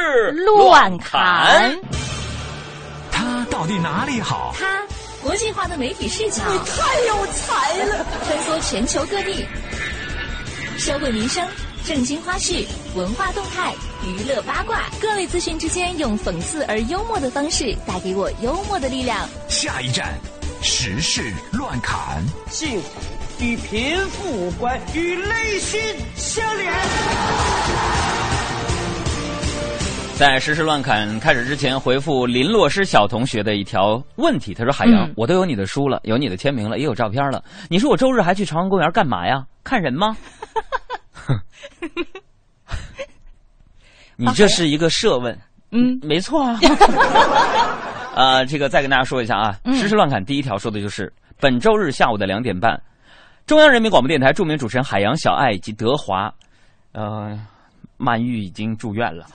[0.58, 1.74] 乱侃。
[3.10, 4.54] 他到底哪里好？
[4.60, 4.66] 他
[5.22, 8.06] 国际化的媒体视角，你太有才了！
[8.26, 9.46] 穿梭全球各地，
[10.78, 11.46] 社会民生、
[11.86, 13.74] 正经花絮、文化动态、
[14.06, 19.28] 娱乐八卦，各类资讯之间用讽刺而幽默的方式，带给我幽默的力量。
[19.50, 20.18] 下一站，
[20.62, 22.24] 时事乱砍。
[22.50, 22.88] 幸福
[23.40, 25.82] 与贫富无关，与内心
[26.16, 26.74] 相连。
[30.20, 34.54] 在实时乱侃开始之前，回复林洛诗小同学的一条问题。
[34.54, 37.42] 他说：“海洋，嗯我都有你的书了，有你的签名了，也有照片了。
[37.70, 39.46] 你说我周日还去朝阳公园干嘛呀？
[39.64, 40.18] 看人吗？”
[44.18, 45.40] 你这是一个设问。
[45.72, 46.60] 嗯，没错啊。
[48.14, 52.78] 呃，这个再跟大家说一下啊，嗯实时乱侃第一条说的就是本周日下午的两点半，
[53.46, 56.30] 中央人民广播电台著名主持人海洋、小爱以及德华，
[56.92, 57.40] 呃，
[58.00, 59.26] 曼玉已经住院了。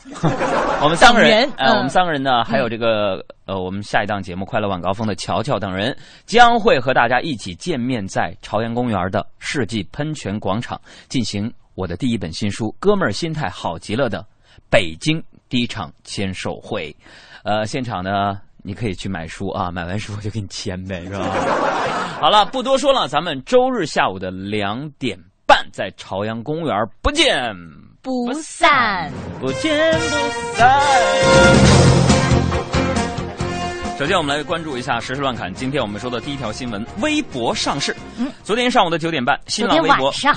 [0.83, 14.27] 我们三个人哎，我们三个人呢，还有这个呃，我们下一档节目《快乐晚高峰》的乔乔等人，将会和大家一起见面在朝阳公园的世纪喷泉广场，进行我的第一本新书《哥们儿心态好极了》的
[14.71, 16.95] 北京第一场签售会。
[17.45, 21.21] 呃，现场呢，你可以去买书啊，买完书我就给你签呗，是吧？
[22.21, 27.55] 好了，不多说了，咱们周日下午的两点半在朝阳公园不见
[28.05, 29.11] 不散。
[29.41, 30.79] 不见不散。
[33.99, 35.51] 首先，我们来关注一下时事乱侃。
[35.55, 37.97] 今天我们说的第一条新闻：微博上市。
[38.19, 40.13] 嗯，昨天上午的九点半，新浪微博。
[40.13, 40.37] 昨天晚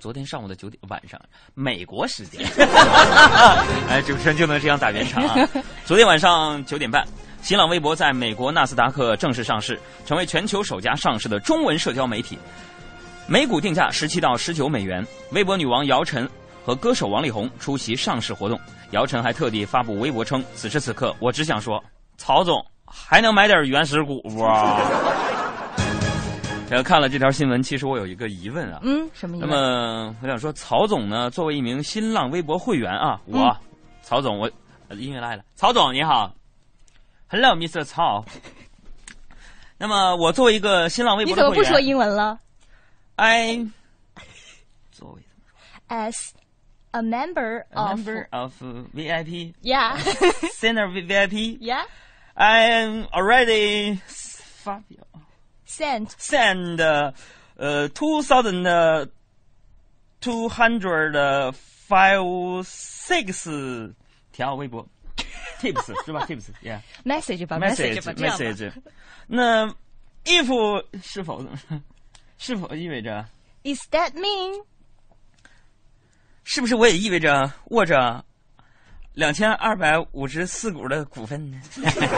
[0.00, 1.20] 昨天上午的九点晚上，
[1.54, 2.44] 美国时间。
[3.88, 5.48] 哎，主持人就能这样打圆场啊！
[5.86, 7.06] 昨天晚上九点半，
[7.42, 12.36] 新浪微博在美国纳斯达克正式上市，成为全球首家上市的中文社交媒体。
[13.28, 15.06] 每股定价十七到十九美元。
[15.30, 16.28] 微博女王姚晨
[16.64, 18.58] 和歌手王力宏出席上市活动。
[18.92, 21.82] 姚晨还特地发布微博称：“此时此刻，我只想说，
[22.16, 24.42] 曹总还能买点原始股不？”
[26.70, 28.80] 然 后看了这条新闻，其实我有一个疑问啊。
[28.82, 29.46] 嗯，什么疑那？
[29.46, 33.56] 么我想说，曹总呢，作为一名新浪微博会员啊，我、嗯
[34.02, 34.50] 曹总，我
[34.88, 36.32] 呃音乐来了，曹总你好
[37.28, 37.82] ，Hello Mr.
[37.84, 38.24] 曹。
[39.76, 42.38] 那么我作为一个新浪微博的会员，怎么不说英文了
[43.16, 43.66] I
[44.92, 45.22] 作为
[45.88, 46.30] ？As
[46.93, 48.53] a member a of member of
[48.93, 49.97] VIP yeah
[50.53, 51.83] Center VIP yeah
[52.35, 53.99] I am already
[54.63, 55.05] 发表
[55.65, 56.79] sent send
[57.57, 58.63] 呃 two thousand
[60.21, 61.13] two hundred
[61.53, 63.93] five six
[64.31, 64.87] 条微博
[65.59, 68.71] tips 是吧 tips yeah message 吧 message 吧这样吧 message
[69.27, 69.67] 那
[70.25, 71.45] if 是否
[72.37, 73.25] 是否意味着
[73.63, 74.63] Is that mean？
[76.44, 78.24] 是不是我也意味着握着
[79.14, 81.60] 两千二百五十四股的股份呢？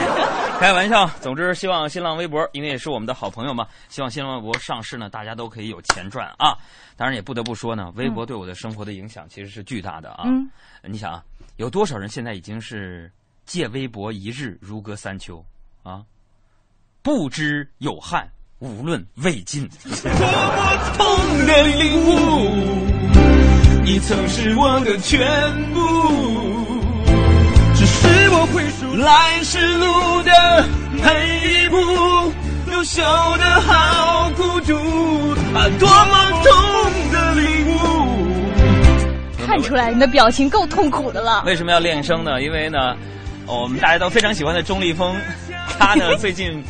[0.59, 6.57] 开玩笑，总之希望新浪微博，因为也是我们的好朋友嘛，希望新浪微博上市呢，大家都可以有钱赚啊！
[6.97, 10.25] 当然也不得不说呢，微博对我的生活的影响其实是巨大的啊。
[10.27, 10.51] 嗯，
[10.83, 11.23] 你想啊，
[11.57, 13.13] 有多少人现在已经是
[13.45, 15.45] 借微博一日如隔三秋
[15.83, 16.03] 啊？
[17.03, 18.27] 不知有汉，
[18.59, 19.69] 无论魏晋。
[19.69, 23.16] 多么痛的领悟，
[23.87, 25.25] 你曾是我的全
[25.73, 25.81] 部。
[27.77, 30.33] 只是我会数来时路的
[30.91, 31.77] 每一步，
[32.73, 33.01] 优秀
[33.39, 34.75] 的好孤独
[35.55, 37.79] 啊，多么痛的领悟。
[39.47, 41.45] 看出来你的表情够痛苦的了。
[41.47, 42.43] 为什么要练声呢？
[42.43, 42.97] 因为呢，
[43.47, 45.15] 我们大家都非常喜欢的钟立风，
[45.79, 46.61] 他呢最近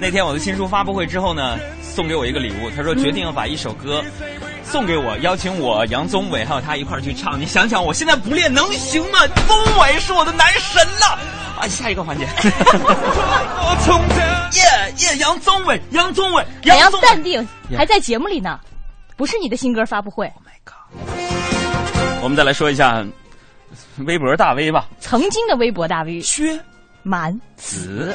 [0.00, 4.02] 那天我的新书发布会之后呢，送给我一个礼物，他说决定要把一首歌
[4.64, 7.40] 送给我，邀请我杨宗纬还有他一块儿去唱。
[7.40, 9.20] 你想想，我现在不练能行吗？
[9.46, 11.16] 宗纬是我的男神呐！
[11.60, 12.24] 啊，下一个环节，
[14.58, 17.46] 耶耶，杨宗纬，杨宗纬，杨宗纬淡定，
[17.76, 18.58] 还在节目里呢，
[19.16, 20.30] 不是你的新歌发布会。
[22.20, 23.04] 我们再来说一下
[23.98, 26.58] 微博大 V 吧，曾经的微博大 V 薛
[27.02, 28.14] 蛮子。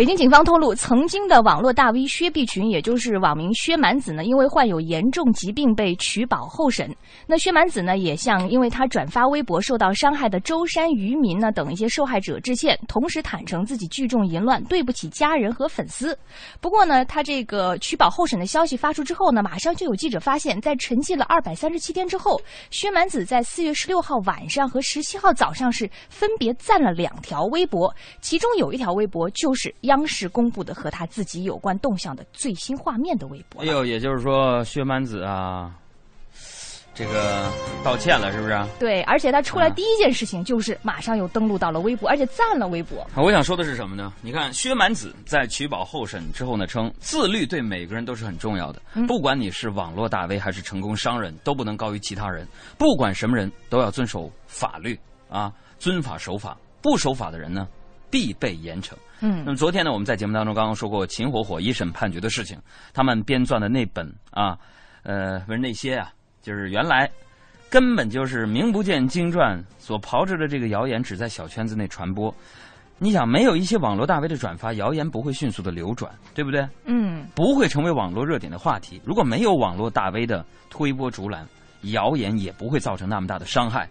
[0.00, 6.90] 北京警方透露，曾经的网络大 V 薛碧群，也就是网名薛蛮子呢，因为患有严重疾病被取保候审。
[7.26, 16.18] 那薛蛮子呢，也向因为他转发微博受到伤害的舟山渔民呢等一些受害者致歉，同时坦诚自己聚众淫乱，对不起家人和粉丝。
[16.62, 33.60] 不过呢，他这个取保候审的消息发出之后呢，马上就有记者发现，在沉寂了二百三十七天之后，薛蛮子在四月十六号晚上和十七号早上是分别赞了两条微博，其中有一条微博就是央视公布的和他自己有关动向的最新画面的微博。
[33.60, 35.74] 哎呦，也就是说薛蛮子啊，
[36.94, 37.50] 这个
[37.82, 38.56] 道歉了，是不是？
[38.78, 43.04] 对，而且他出来第一件事情就是马上又登录到了微博，而且赞了微博。
[43.16, 44.12] 我想说的是什么呢？
[44.22, 52.46] 你看，薛蛮子在取保候审之后呢，称自律对每个人都是很重要的，嗯不管你是网络大 V 还是成功商人，都不能高于其他人。
[52.78, 57.66] 不管什么人都要遵守法律啊，遵法守法，不守法的人呢，
[58.10, 58.92] 必被严惩。
[59.20, 62.58] 嗯那么昨天呢，我们在节目当中刚刚说过秦火火一审判决的事情，
[62.92, 64.56] 他们编撰的那本啊，
[65.02, 66.10] 呃，不是那些啊，
[66.42, 67.10] 就是原来
[67.68, 72.34] 根本就是名不见经传，所炮制的这个谣言只在小圈子内传播。
[73.02, 76.68] 你想，没有一些网络大 V 的转发，谣言不会迅速的流转，对不对？
[76.84, 79.00] 嗯，不会成为网络热点的话题。
[79.04, 81.46] 如果没有网络大 V 的推波助澜，
[81.84, 83.88] 谣言也不会造成那么大的伤害。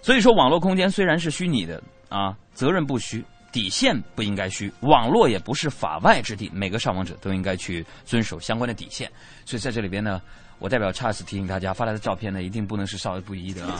[0.00, 3.24] 所以说，网络空间虽然是虚拟的啊，责任不虚，
[3.56, 4.70] 底线不应该虚。
[4.82, 9.10] 网络也不是法外之地，每个上网者都应该去遵守相关的底线。
[9.46, 10.20] 所以在这里边呢，
[10.58, 13.78] 我代表 Charles 提醒大家，发来的照片呢，一定不能是少儿不宜的啊。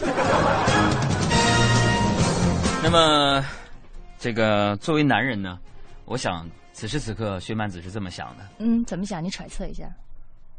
[2.82, 3.44] 那么。
[4.18, 5.58] 这个作为男人呢，
[6.06, 8.48] 我想此时此刻薛曼子是这么想的。
[8.60, 9.22] 嗯，怎么想？
[9.22, 9.84] 你揣测一下。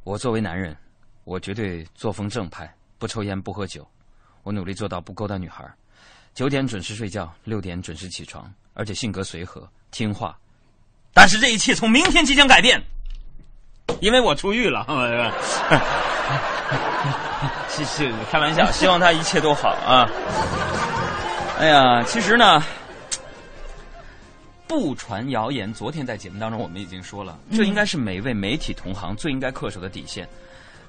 [0.03, 0.78] 我作为男人，
[1.24, 3.86] 我绝对作风正派，不抽烟不喝酒，
[4.43, 5.65] 我努力做到不勾搭女孩，
[6.36, 10.38] 九点准时睡觉，六点准时起床，而且性格随和听话。
[11.13, 12.82] 但是这一切从明天即将改变，
[13.99, 14.86] 因为我出狱了。
[17.67, 20.07] 谢谢， 开玩笑，希望他一切都好啊。
[21.59, 22.63] 哎呀，其实呢。
[24.67, 25.73] 不传谣言。
[25.73, 30.28] 昨天在节目当中，我们已经说了，这应该是每一位媒体同行最应该恪守的底线。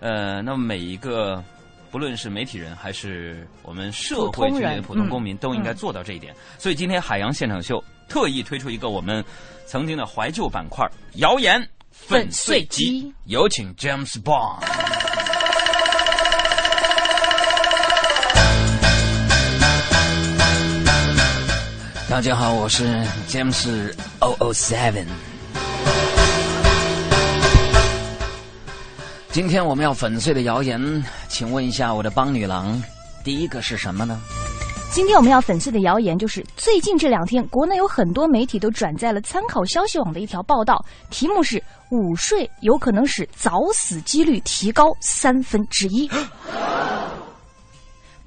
[0.01, 1.41] 呃，那么每一个，
[1.91, 6.35] 不论是媒体人还是我们社会里的普通公民，都应该做到这一点。
[6.59, 9.25] 所以今天海洋现场秀特意推出一个我们
[9.67, 10.87] 曾经的怀旧板块——
[11.17, 14.61] 谣言粉碎机，有请 James Bond。
[22.11, 22.85] 大家好，我是
[23.29, 25.07] James O O Seven。
[29.39, 32.83] 今天我们要粉碎的谣言，请问一下我的帮女郎，
[33.23, 34.21] 第一个是什么呢？
[34.91, 41.63] 今天我们要粉碎的谣言就是，最近这两天，国内有很多媒体都转载了参考消息网的一条报道，题目是
[41.93, 46.11] “午睡有可能使早死几率提高三分之一”。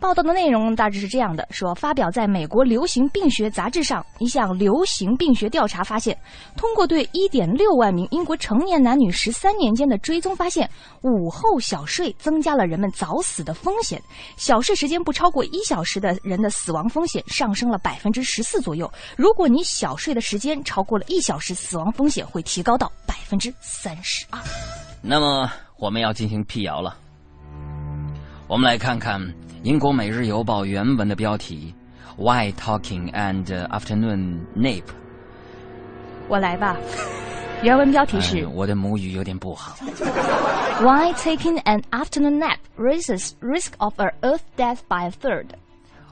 [0.02, 6.18] 报道的内容大致是这样的：说，发表在美国流行病学杂志上一项流行病学调查发现，
[6.58, 10.68] 通过对1.6万名英国成年男女十三年间的追踪，发现
[11.04, 14.02] 午后小睡增加了人们早死的风险。
[14.38, 18.92] 小睡时间不超过一小时的人的死亡风险上升了百分之十四左右。
[19.16, 24.40] 如果你小睡的时间超过了一小时，死亡风险会提高到百分之三十二。
[25.00, 25.48] 那么，
[25.78, 26.98] 我们要进行辟谣了。
[28.48, 29.22] 我们来看看。
[29.64, 31.72] 英国《每日邮报》原文的标题
[32.18, 34.82] ：Why talking and afternoon nap？
[36.28, 36.76] 我来吧。
[37.62, 39.76] 原文标题是：我的母语有点不好。
[40.80, 45.46] Why taking an afternoon nap raises risk of a Earth death by a third？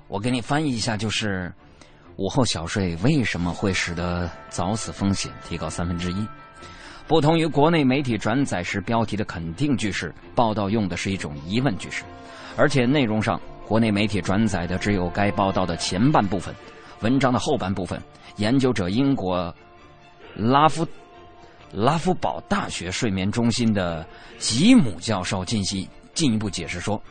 [0.07, 1.51] 我给你翻译一下，就是
[2.17, 6.27] 午后小睡为什么会使得早死风险提高三分之一？
[7.07, 12.03] 不同于国内媒体转载时标题的肯定句式，报道用的是一种疑问句式。
[12.59, 16.53] 而且内容上，国内媒体转载的只有该报道的前半部分，
[16.99, 17.97] 文章的后半部分，
[18.35, 19.55] 研究者英国
[20.35, 20.85] 拉夫
[21.71, 24.05] 拉夫堡大学睡眠中心的
[24.37, 27.01] 吉姆教授进行进一步解释说，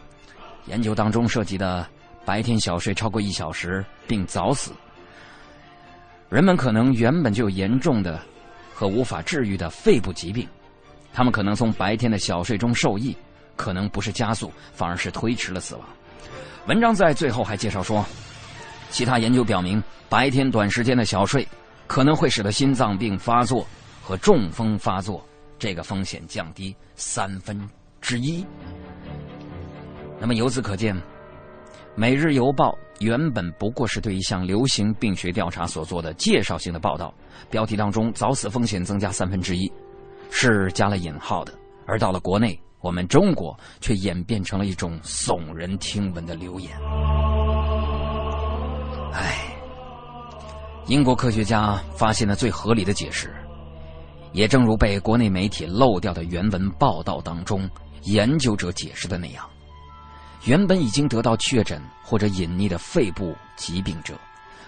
[0.66, 1.86] 研究当中涉及的
[2.26, 4.72] 白天小睡超过一小时并早死，
[6.28, 8.20] 人们可能原本就严重的
[8.74, 10.46] 和无法治愈的肺部疾病，
[11.11, 13.16] 他们可能从白天的小睡中受益。
[13.59, 15.84] 可能不是加速，反而是推迟了死亡。
[16.66, 18.02] 文章在最后还介绍说，
[18.88, 21.46] 其他研究表明，白天短时间的小睡
[21.86, 23.66] 可能会使得心脏病发作
[24.00, 25.26] 和中风发作
[25.59, 27.68] 这个风险降低三分
[28.00, 28.46] 之一。
[30.20, 30.94] 那么由此可见，
[31.94, 37.12] 《每日邮报》原本不过是对一项流行病学调查所做的介绍性的报道，
[37.50, 39.70] 标题当中“早死风险增加三分之一”
[40.30, 41.52] 是加了引号的，
[41.86, 42.59] 而到了国内。
[42.81, 46.70] 我们中国却演变成了一种耸人听闻的流言。
[49.12, 49.57] 唉，
[50.87, 53.35] 英国科学家发现了最合理的解释，
[54.33, 57.68] 也正如被国内媒体漏掉的原文报道当中
[58.03, 59.45] 研究者解释的那样，
[60.45, 64.14] 原本已经得到确诊或者隐匿的肺部疾病者，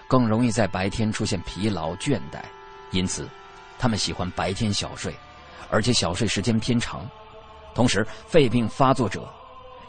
[0.07, 2.41] 更容易在白天出现疲劳倦怠，
[2.91, 3.25] 因此，
[3.79, 5.15] 他们喜欢白天小睡，
[5.69, 7.09] 而且小睡时间偏长。
[7.73, 9.27] 同时，肺病发作者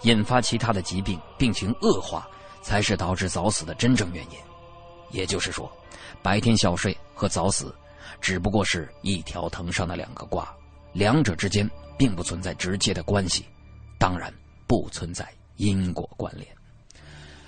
[0.02, 2.28] 引发其他的疾病，病情恶化，
[2.62, 4.38] 才是导致早死的真正原因。
[5.10, 5.70] 也就是说，
[6.22, 7.74] 白天小睡和早死
[8.20, 10.48] 只不过是一条藤上的两个瓜，
[10.92, 11.68] 两者之间
[11.98, 13.44] 并不存在直接的关系，
[13.98, 14.32] 当然
[14.66, 16.46] 不存在因果关联。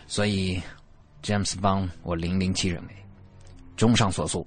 [0.07, 0.61] 所以
[1.23, 2.89] ，James Bond，我零零七认为，
[3.77, 4.47] 综上所述，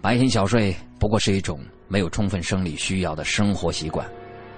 [0.00, 4.08] 白天小睡不过是一种没有充分生理需要的生活习惯。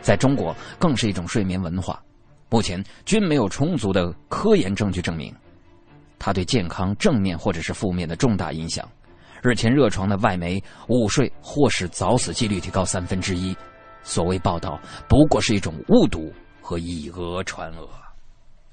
[0.04, 1.98] 在中国，更是一种睡眠文化。
[2.50, 5.34] 目前均没有充足的科研证据证明
[6.18, 8.86] 它对健康正面或者是负面的重大影响。
[9.42, 13.56] 日前热传的外媒午睡或使早死几率提高三分之一，
[14.02, 14.78] 所谓报道
[15.08, 16.30] 不过是一种误读
[16.60, 17.88] 和以讹传讹。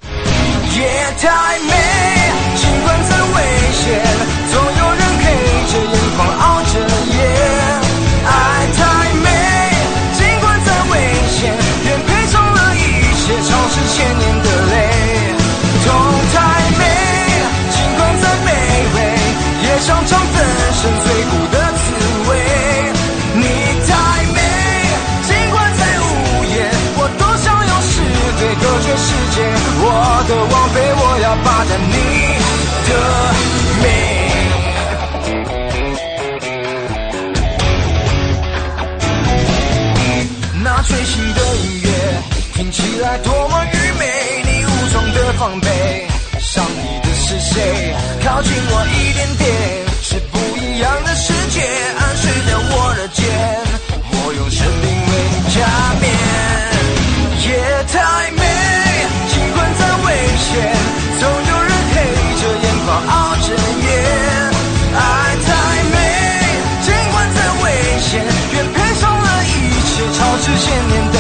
[0.02, 1.74] 夜太美，
[2.56, 3.36] 尽管再危
[3.72, 4.04] 险，
[4.52, 5.26] 总有人黑
[5.72, 6.74] 着眼眶熬着
[13.72, 14.76] 是，千年的泪。
[15.84, 15.88] 痛
[16.34, 16.36] 太
[16.78, 16.82] 美，
[17.72, 18.48] 尽管再卑
[18.94, 18.98] 微，
[19.64, 20.36] 也尝尝粉
[20.74, 21.84] 身碎骨的滋
[22.30, 22.32] 味。
[23.34, 23.42] 你
[23.88, 23.90] 太
[24.34, 24.38] 美，
[25.24, 26.04] 尽管再无
[26.54, 26.56] 言，
[26.98, 27.94] 我多想用石
[28.40, 29.38] 堆隔绝世界。
[29.80, 29.86] 我
[30.28, 31.96] 的王妃，我要霸占你
[32.88, 32.92] 的
[33.82, 33.86] 美。
[40.64, 41.91] 那吹熄的音乐
[42.62, 44.06] 听起来多么愚昧，
[44.46, 46.06] 你武装的防备，
[46.40, 47.96] 上你的是谁？
[48.24, 49.50] 靠近我一点点，
[50.04, 51.66] 是不一样的世界，
[51.98, 53.26] 暗示着我的肩，
[54.14, 55.58] 我用生命为你加
[55.98, 56.06] 冕。
[57.42, 57.58] 夜
[57.90, 58.46] 太美，
[59.34, 60.54] 尽管再危险，
[61.18, 61.98] 总有人黑
[62.38, 63.90] 着眼眶熬着夜。
[64.94, 65.02] 爱
[65.50, 65.50] 太
[65.90, 65.98] 美，
[66.86, 67.66] 尽管再危
[68.06, 68.22] 险，
[68.54, 69.50] 愿赔上了一
[69.90, 71.11] 切，超支千年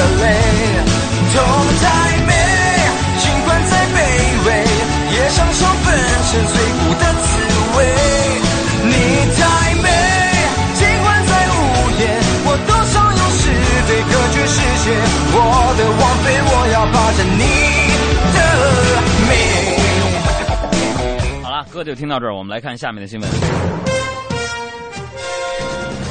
[21.84, 23.29] 就听到这儿，我们来看下面的新闻。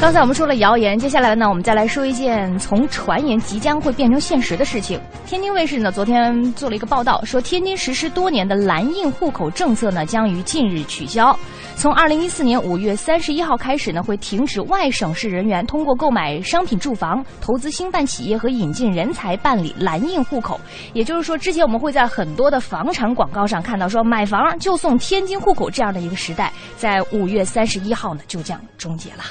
[0.00, 4.98] 刚才我们说了谣言，接下来呢，我们再来说一件从传言即将会变成现实的事情。
[5.26, 11.38] 天津卫视呢，昨天做了一个报道，说天津实施多年的蓝印户口政策呢，将于近日取消。
[11.80, 20.60] 从二零一四年五月三十一号开始呢，会停止外省市人员通过购买商品住房、投资兴办企业和引进人才办理蓝印户口。
[20.92, 29.24] 也就是说，之前我们会在很多的房产广告上看到说买房就送天津户口这样的一个时代，在五月三十一号呢就将终结了。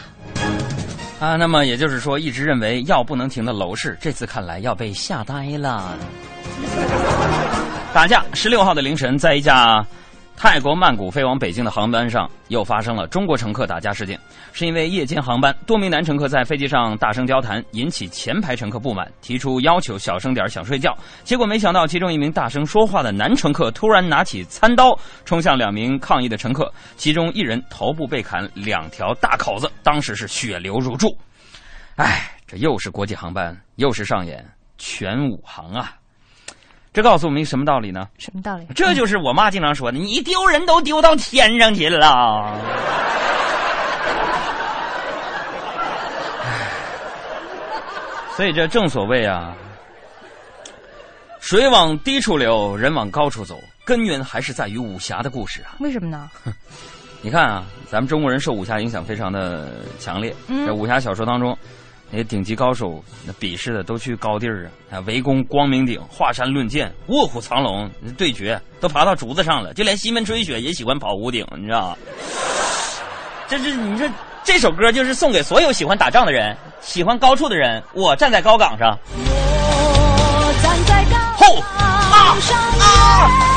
[1.19, 5.95] 啊，那么也就是说，一直认为药不能停的楼市，这次看来要被吓呆了。
[7.93, 9.85] 打架，十六号的凌晨，在一架
[10.41, 14.17] 泰国曼谷飞往北京的航班上，又发生了中国乘客打架事件。
[14.53, 20.97] 是因为夜间航班，多名男乘客在飞机上大声交谈，引起前排乘客不满，提出要求小声点想睡觉。
[21.25, 31.13] 结果没想到，其中一名大声说话的男乘客突然拿起餐刀冲向两名抗议的乘客，其中一人头部被砍两条大口子，当时是血流如注。
[31.97, 35.98] 唉，这又是国际航班，又是上演全武行啊！
[36.91, 38.07] 这告诉我们一个什么道理呢？
[38.17, 38.65] 什么道理？
[38.75, 42.59] 这就是我妈经常说的：“你丢人都丢到天上去了。”
[48.35, 49.53] 所以这正所谓啊，
[51.39, 55.75] 水往低处流，人往高处走，根源还是在于武侠的故事啊。
[55.79, 56.29] 为什么呢？
[57.21, 60.33] 你看啊，咱们中国人受武侠影响非常的强烈。
[60.47, 61.55] 嗯在武侠小说当中，
[62.11, 69.73] 那些顶级高手，那比试的都去高地儿啊，啊，围攻光明顶，华山论剑，卧虎藏龙，对决都爬到竹子上了。
[69.73, 71.97] 就连西门吹雪也喜欢跑屋顶，你知道吗？
[73.47, 74.09] 这这，你说
[74.43, 77.81] 这首歌就是送给所有喜欢打仗的人，喜欢高处的人。
[77.93, 81.61] 我站在高岗上，我站在高吼
[82.11, 83.48] 岗上沿着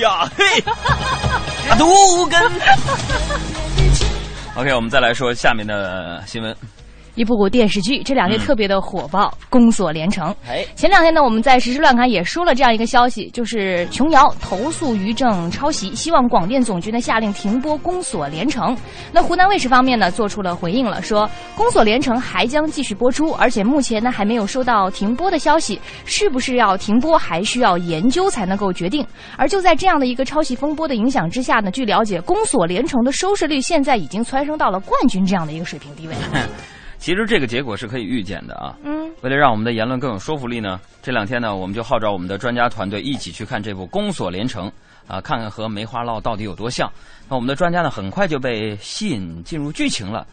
[0.00, 0.44] 呀嘿，
[1.70, 2.42] 啊杜根。
[4.56, 6.54] OK，我们再来说下面的新闻。
[7.14, 10.28] 一部电视剧这两天特别的火爆，宫锁连城》。
[10.48, 18.74] 哎，前两天呢，我们在实时乱侃也说了这样一个消息，就是琼瑶投诉于正抄袭，希望广电总局呢下令停播《宫锁连城》。
[19.12, 29.06] 那湖南卫视方面呢做出了回应了，说《宫锁连城》还将继续播出，而且目前呢还没有收到停播的消息，是不是要停播还需要研究才能够决定。
[29.36, 36.20] 而就在这样的一个抄袭风波的影响之下呢，据了解，《宫锁连城》的收视率现在已经蹿升到了冠军这样的一个水平地位了。
[37.00, 38.76] 其实这个结果是可以预见的啊。
[38.84, 44.68] 嗯，为了让我们的言论更有说服力呢，这两天呢，我们就号召我们的专家团队一起去看这部《宫锁连城》，
[45.08, 46.92] 啊，看看和《梅花烙》到底有多像。
[47.26, 50.26] 那我们的专家呢，很快就被吸引进入剧情了，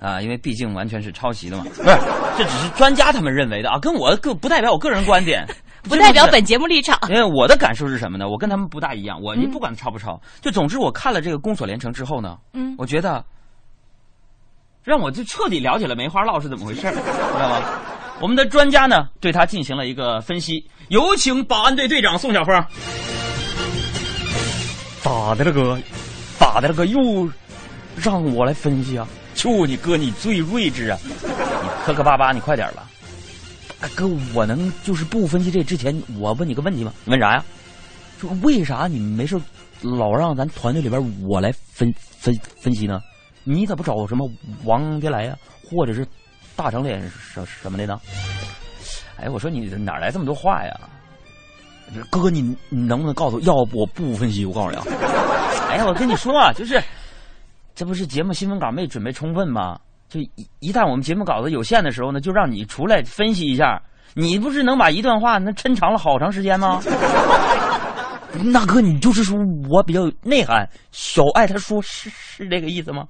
[0.00, 1.64] 啊，因为毕竟完全是抄袭的嘛。
[1.68, 1.82] 不是，
[2.38, 5.46] 这只是专家他们认为的啊，跟我个不代表我个人观点，
[5.84, 6.98] 不代表本节目立场。
[7.10, 8.26] 因为我的感受是什么呢？
[8.26, 13.22] 我跟他们不大一样，我你不管抄不抄，就总之我看了这个《宫锁连城》之后呢，嗯，我觉得
[14.84, 16.98] 让我就彻底了解了梅花烙是怎么回事儿，知
[17.40, 17.62] 道吗？
[18.20, 22.54] 我们的专家呢对他进行了一个分析，有请保安队队长宋晓峰。
[25.02, 25.78] 咋的了哥？
[26.38, 26.84] 咋的了哥？
[26.84, 27.26] 又
[27.96, 29.08] 让我来分析啊？
[29.34, 30.98] 就你哥，你最睿智啊！
[31.02, 32.88] 你磕磕巴巴，你快点吧。
[33.80, 36.92] 啊哥，我能就是不分析这之前，我问你个问题吗？
[37.04, 37.44] 你问啥呀？
[38.20, 39.40] 就为啥你没事
[39.80, 43.02] 老让咱团队里边我来分分分析呢？
[43.44, 44.28] 你咋不找什么
[44.64, 46.06] 王别来呀、或者是
[46.56, 48.00] 大长脸什什么的呢？
[49.16, 50.80] 哎，我说你哪来这么多话呀？
[52.10, 52.40] 哥，你
[52.70, 53.42] 你能不能告诉我？
[53.42, 54.84] 要不我不分析，我告诉你啊！
[55.70, 56.82] 哎呀，我跟你说啊，就是
[57.74, 59.78] 这不是节目新闻稿没准备充分吗？
[60.08, 60.30] 就一
[60.60, 63.80] 一旦我们节目稿子有限的时候呢，就让你出来分析一下。
[64.14, 66.80] 你不是能把一段话那抻长了好长时间吗？
[68.44, 69.36] 那哥，你就是说
[69.68, 70.68] 我比较有内涵。
[70.90, 73.04] 小爱他说是是这个意思吗？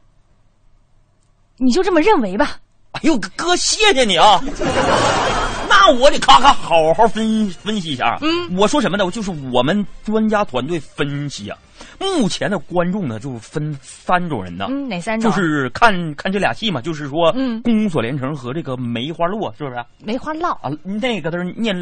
[1.59, 2.57] 你就这么认为吧。
[2.93, 4.41] 哎呦，哥，谢谢你啊！
[5.69, 8.17] 那我得咔咔好好分分析一下。
[8.23, 9.11] 嗯，我说什么呢？
[9.11, 11.59] 就是我们专家团队分析啊，
[11.99, 14.67] 目前的观众呢，就分三种人呢。
[14.71, 15.29] 嗯，哪三种？
[15.29, 19.85] 就是看看这俩戏嘛，就是说，嗯，宫锁连城和这个梅花烙，是不是？
[20.05, 21.75] 梅花烙啊，那个都是念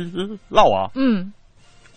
[0.51, 0.91] 烙啊。
[0.95, 1.31] 嗯，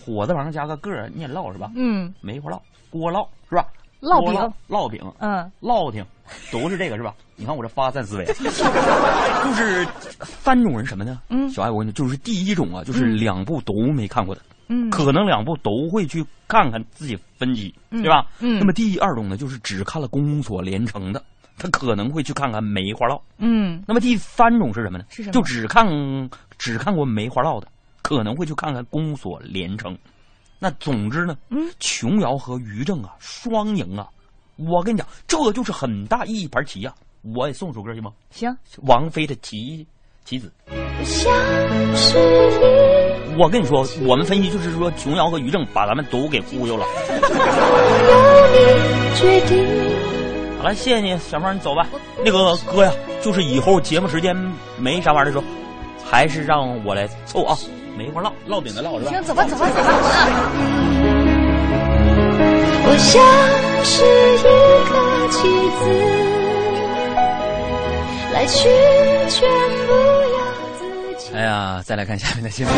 [0.03, 1.71] 火字旁加个个，念烙是吧？
[1.75, 2.59] 嗯，梅花烙、
[2.89, 3.65] 锅烙是吧？
[4.01, 6.05] 烙饼、烙饼，嗯，烙挺，
[6.51, 7.13] 都是这个是吧？
[7.35, 9.87] 你看我这发散思维， 就是
[10.23, 11.21] 三种人什么呢？
[11.29, 18.25] 嗯，小爱我跟你就是第一种啊，就是两部都没看过的，嗯，可能两部都会去看看自己分析，对吧？
[18.39, 21.23] 嗯，那么第二种呢，就是只看了《宫锁连城》的，
[21.57, 23.15] 他可能会去看看《梅花烙》。
[23.37, 25.05] 嗯，那么第三种是什么呢？
[25.09, 25.33] 是什么？
[25.33, 25.85] 就只看
[26.57, 27.67] 只看过《梅花烙》的，
[28.01, 29.93] 可能会去看看《宫锁连城》。
[30.57, 34.07] 那总之呢，嗯，琼瑶和于正啊，双赢啊！
[34.57, 37.03] 我跟你讲，这就是很大一盘棋呀、啊！
[37.35, 38.11] 我也送首歌行吗？
[38.29, 39.85] 行，王菲的棋
[40.23, 40.51] 棋子。
[41.03, 41.33] 像
[41.95, 42.17] 是
[43.27, 46.85] 你我跟你说，我们分析就是说，琼瑶和于正把咱们都给忽悠了。
[47.11, 47.19] 由
[48.53, 49.65] 你决定。
[50.57, 51.85] 好了，谢谢你，小芳，你走吧。
[52.23, 52.91] 那个哥呀，
[53.21, 54.35] 就是以后节目时间
[54.77, 55.43] 没啥玩意儿的时候，
[56.03, 57.57] 还是让我来凑啊。
[57.97, 59.11] 梅花烙，烙饼的烙是吧？
[59.11, 61.04] 行，走吧，走吧，走吧。
[62.87, 63.21] 我像
[63.83, 63.93] 是
[64.35, 64.43] 一
[64.87, 64.93] 颗
[65.31, 65.37] 棋
[65.79, 65.81] 子，
[68.33, 68.69] 来去
[69.29, 69.35] 全
[69.87, 69.91] 不
[70.31, 70.37] 由
[70.79, 70.81] 自
[71.17, 71.33] 己。
[71.35, 72.73] 哎呀，再来看下面的新闻。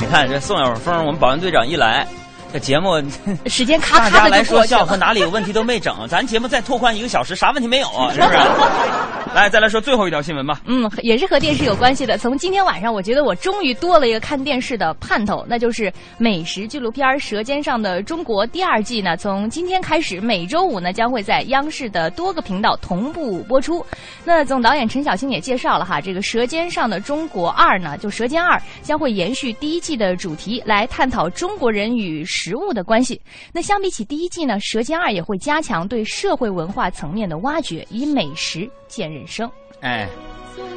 [0.00, 2.06] 你看这宋晓峰，我们保安队长一来，
[2.54, 3.02] 这节目
[3.50, 4.78] 时间咔大家来咔的就过去了。
[4.78, 8.12] 说笑和哪里有问题都没整，咱节目再拓宽一个小时，啥问题没有啊？
[8.12, 8.36] 是不是？
[9.34, 10.60] 来，再来说最后一条新闻吧。
[10.64, 12.16] 嗯，也是和电视有关系的。
[12.16, 19.16] 从今天晚上，我觉得我终于多了一个看电视的盼头，那就是美食纪录片《舌尖上的中国》第二季呢。
[19.16, 23.84] 从今天开始，每周五呢将会在央视的多个频道同步播出。
[24.24, 33.18] 那总导演陈小青也介绍了哈，这个《舌尖上的中国二》呢，就《舌尖二》将会延续第一季的主题，来探讨中国人与食物的关系。
[33.54, 39.50] 那相比起第一季呢，《舌尖二》也会加强对社会文化层面的挖掘，以美食见人生。
[39.80, 40.06] 哎，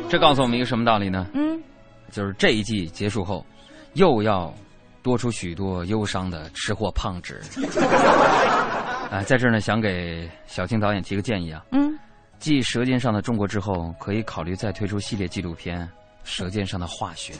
[0.08, 1.28] 这告诉我们一个什么道理呢？
[1.34, 1.62] 嗯，
[2.10, 3.46] 就是这一季结束后，
[3.96, 4.54] 又要
[5.04, 7.42] 多出许多忧伤的吃货胖纸。
[9.12, 11.62] 啊，在这儿呢，想给小青导演提个建议啊。
[11.74, 12.00] 嗯，
[12.40, 15.82] 继《舌尖上的中国》之后，可以考虑再推出系列纪录片
[16.24, 17.34] 《舌尖上的化学》。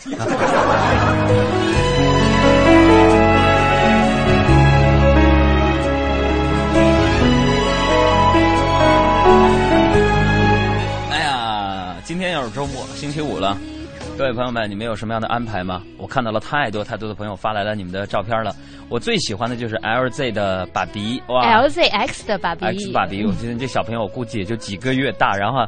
[2.60, 2.94] 哎
[12.08, 13.58] 今天又是周末，星期五了。
[14.18, 15.84] 各位朋友们，你们有什么样的安排吗？
[15.98, 18.56] 我看到了太多太多的朋友发来了你们的照片了。
[18.88, 25.68] 我最喜欢的就是 LZ 的爸比，哇 LZX 的爸比 X 爸比，我觉得这小朋友我估计也就几个月大，然后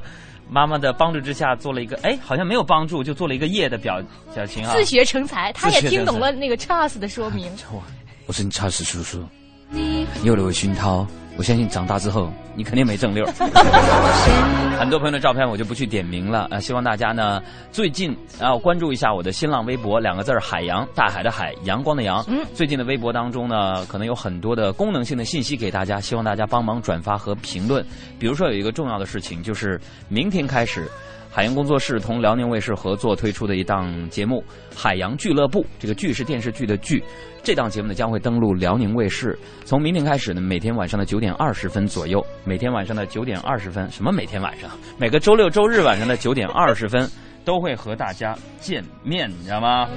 [0.49, 4.01] 妈妈的帮助之下做了一个，哎，好像没有帮助，就做了一个耶的表
[4.33, 4.71] 表情啊。
[4.73, 7.51] 自学成才，他也听懂了那个 Charles 的说明。
[8.27, 9.25] 我是你 Charles 叔叔，
[9.69, 11.05] 你有了我熏陶，
[11.39, 13.25] 我相信长大之后你肯定没正六。
[14.77, 22.21] 很多朋友的照片我就不去点名了啊、呃希望大家呢最近啊关注一下我的新浪微博，两个字儿海洋，大海的海，阳光的阳。
[22.27, 27.85] 嗯，最近的微博当中呢，可能有很多的功能性的信息给大家，希望大家帮忙转发和评论。
[28.19, 29.79] 比如说有一个重要的事情，就是
[30.09, 30.91] 明天开始。
[31.39, 34.43] 海洋工作室同辽宁卫视合作推出的一档节目
[34.77, 35.61] 《海洋俱乐部》。
[35.79, 37.01] 这个“剧”是电视剧的“剧”。
[37.41, 44.69] 这档节目呢将会登陆辽宁卫视，从明天开始呢，每天晚上的九点二十分左右，每天晚上的九点二十分，什么每天晚上？
[44.97, 47.09] 每个周六周日晚上的九点二十分，
[47.45, 49.87] 都会和大家见面，你知道吗？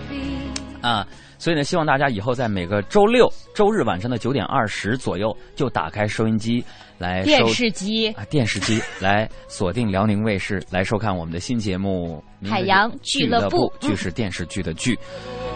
[0.83, 1.07] 啊，
[1.39, 6.63] 所以呢，希望大家以后在每个周六周日晚上的九点二十左右，就打开收音机
[6.99, 8.09] 来收电视机。
[8.11, 14.99] 啊，电视机 来锁定辽宁卫视来收看我们的新节目《海洋俱乐部》，剧是电视剧的剧。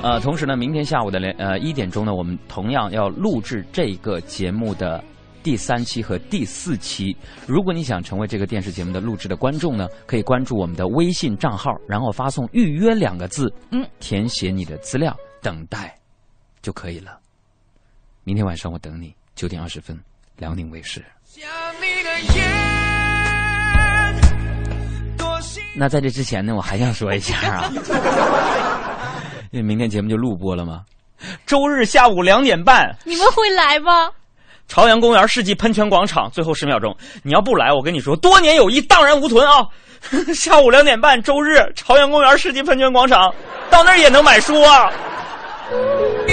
[0.03, 5.03] 呃，同时呢，明天下午的连呃一点钟呢，我们同样要录制这个节目的
[5.47, 7.17] 第三期和第四期。
[7.47, 15.97] 如果你想成为这个电视节目的录制的观众呢，可以关注我们的微信账号，然后发送“预约”两个字，嗯，填写你的资料，等待
[16.63, 17.21] 就可以了。
[18.25, 19.97] 明天晚上我等你，九点二十分，
[20.37, 21.01] 辽宁卫视。
[25.77, 27.73] 那在这之前呢，我还想说一下啊。
[29.53, 30.83] 因为明天节目就录播了吗？
[31.47, 34.11] 周日下午两点半，你们会来吗？
[34.69, 39.67] 朝阳公园世纪喷泉广场，最后十秒钟，你要不来，我跟你说，多年友谊荡然无存啊！
[40.35, 43.33] 下午两点半，周日，朝阳公园世纪喷泉广场，
[43.71, 44.91] 到那儿也能买书啊。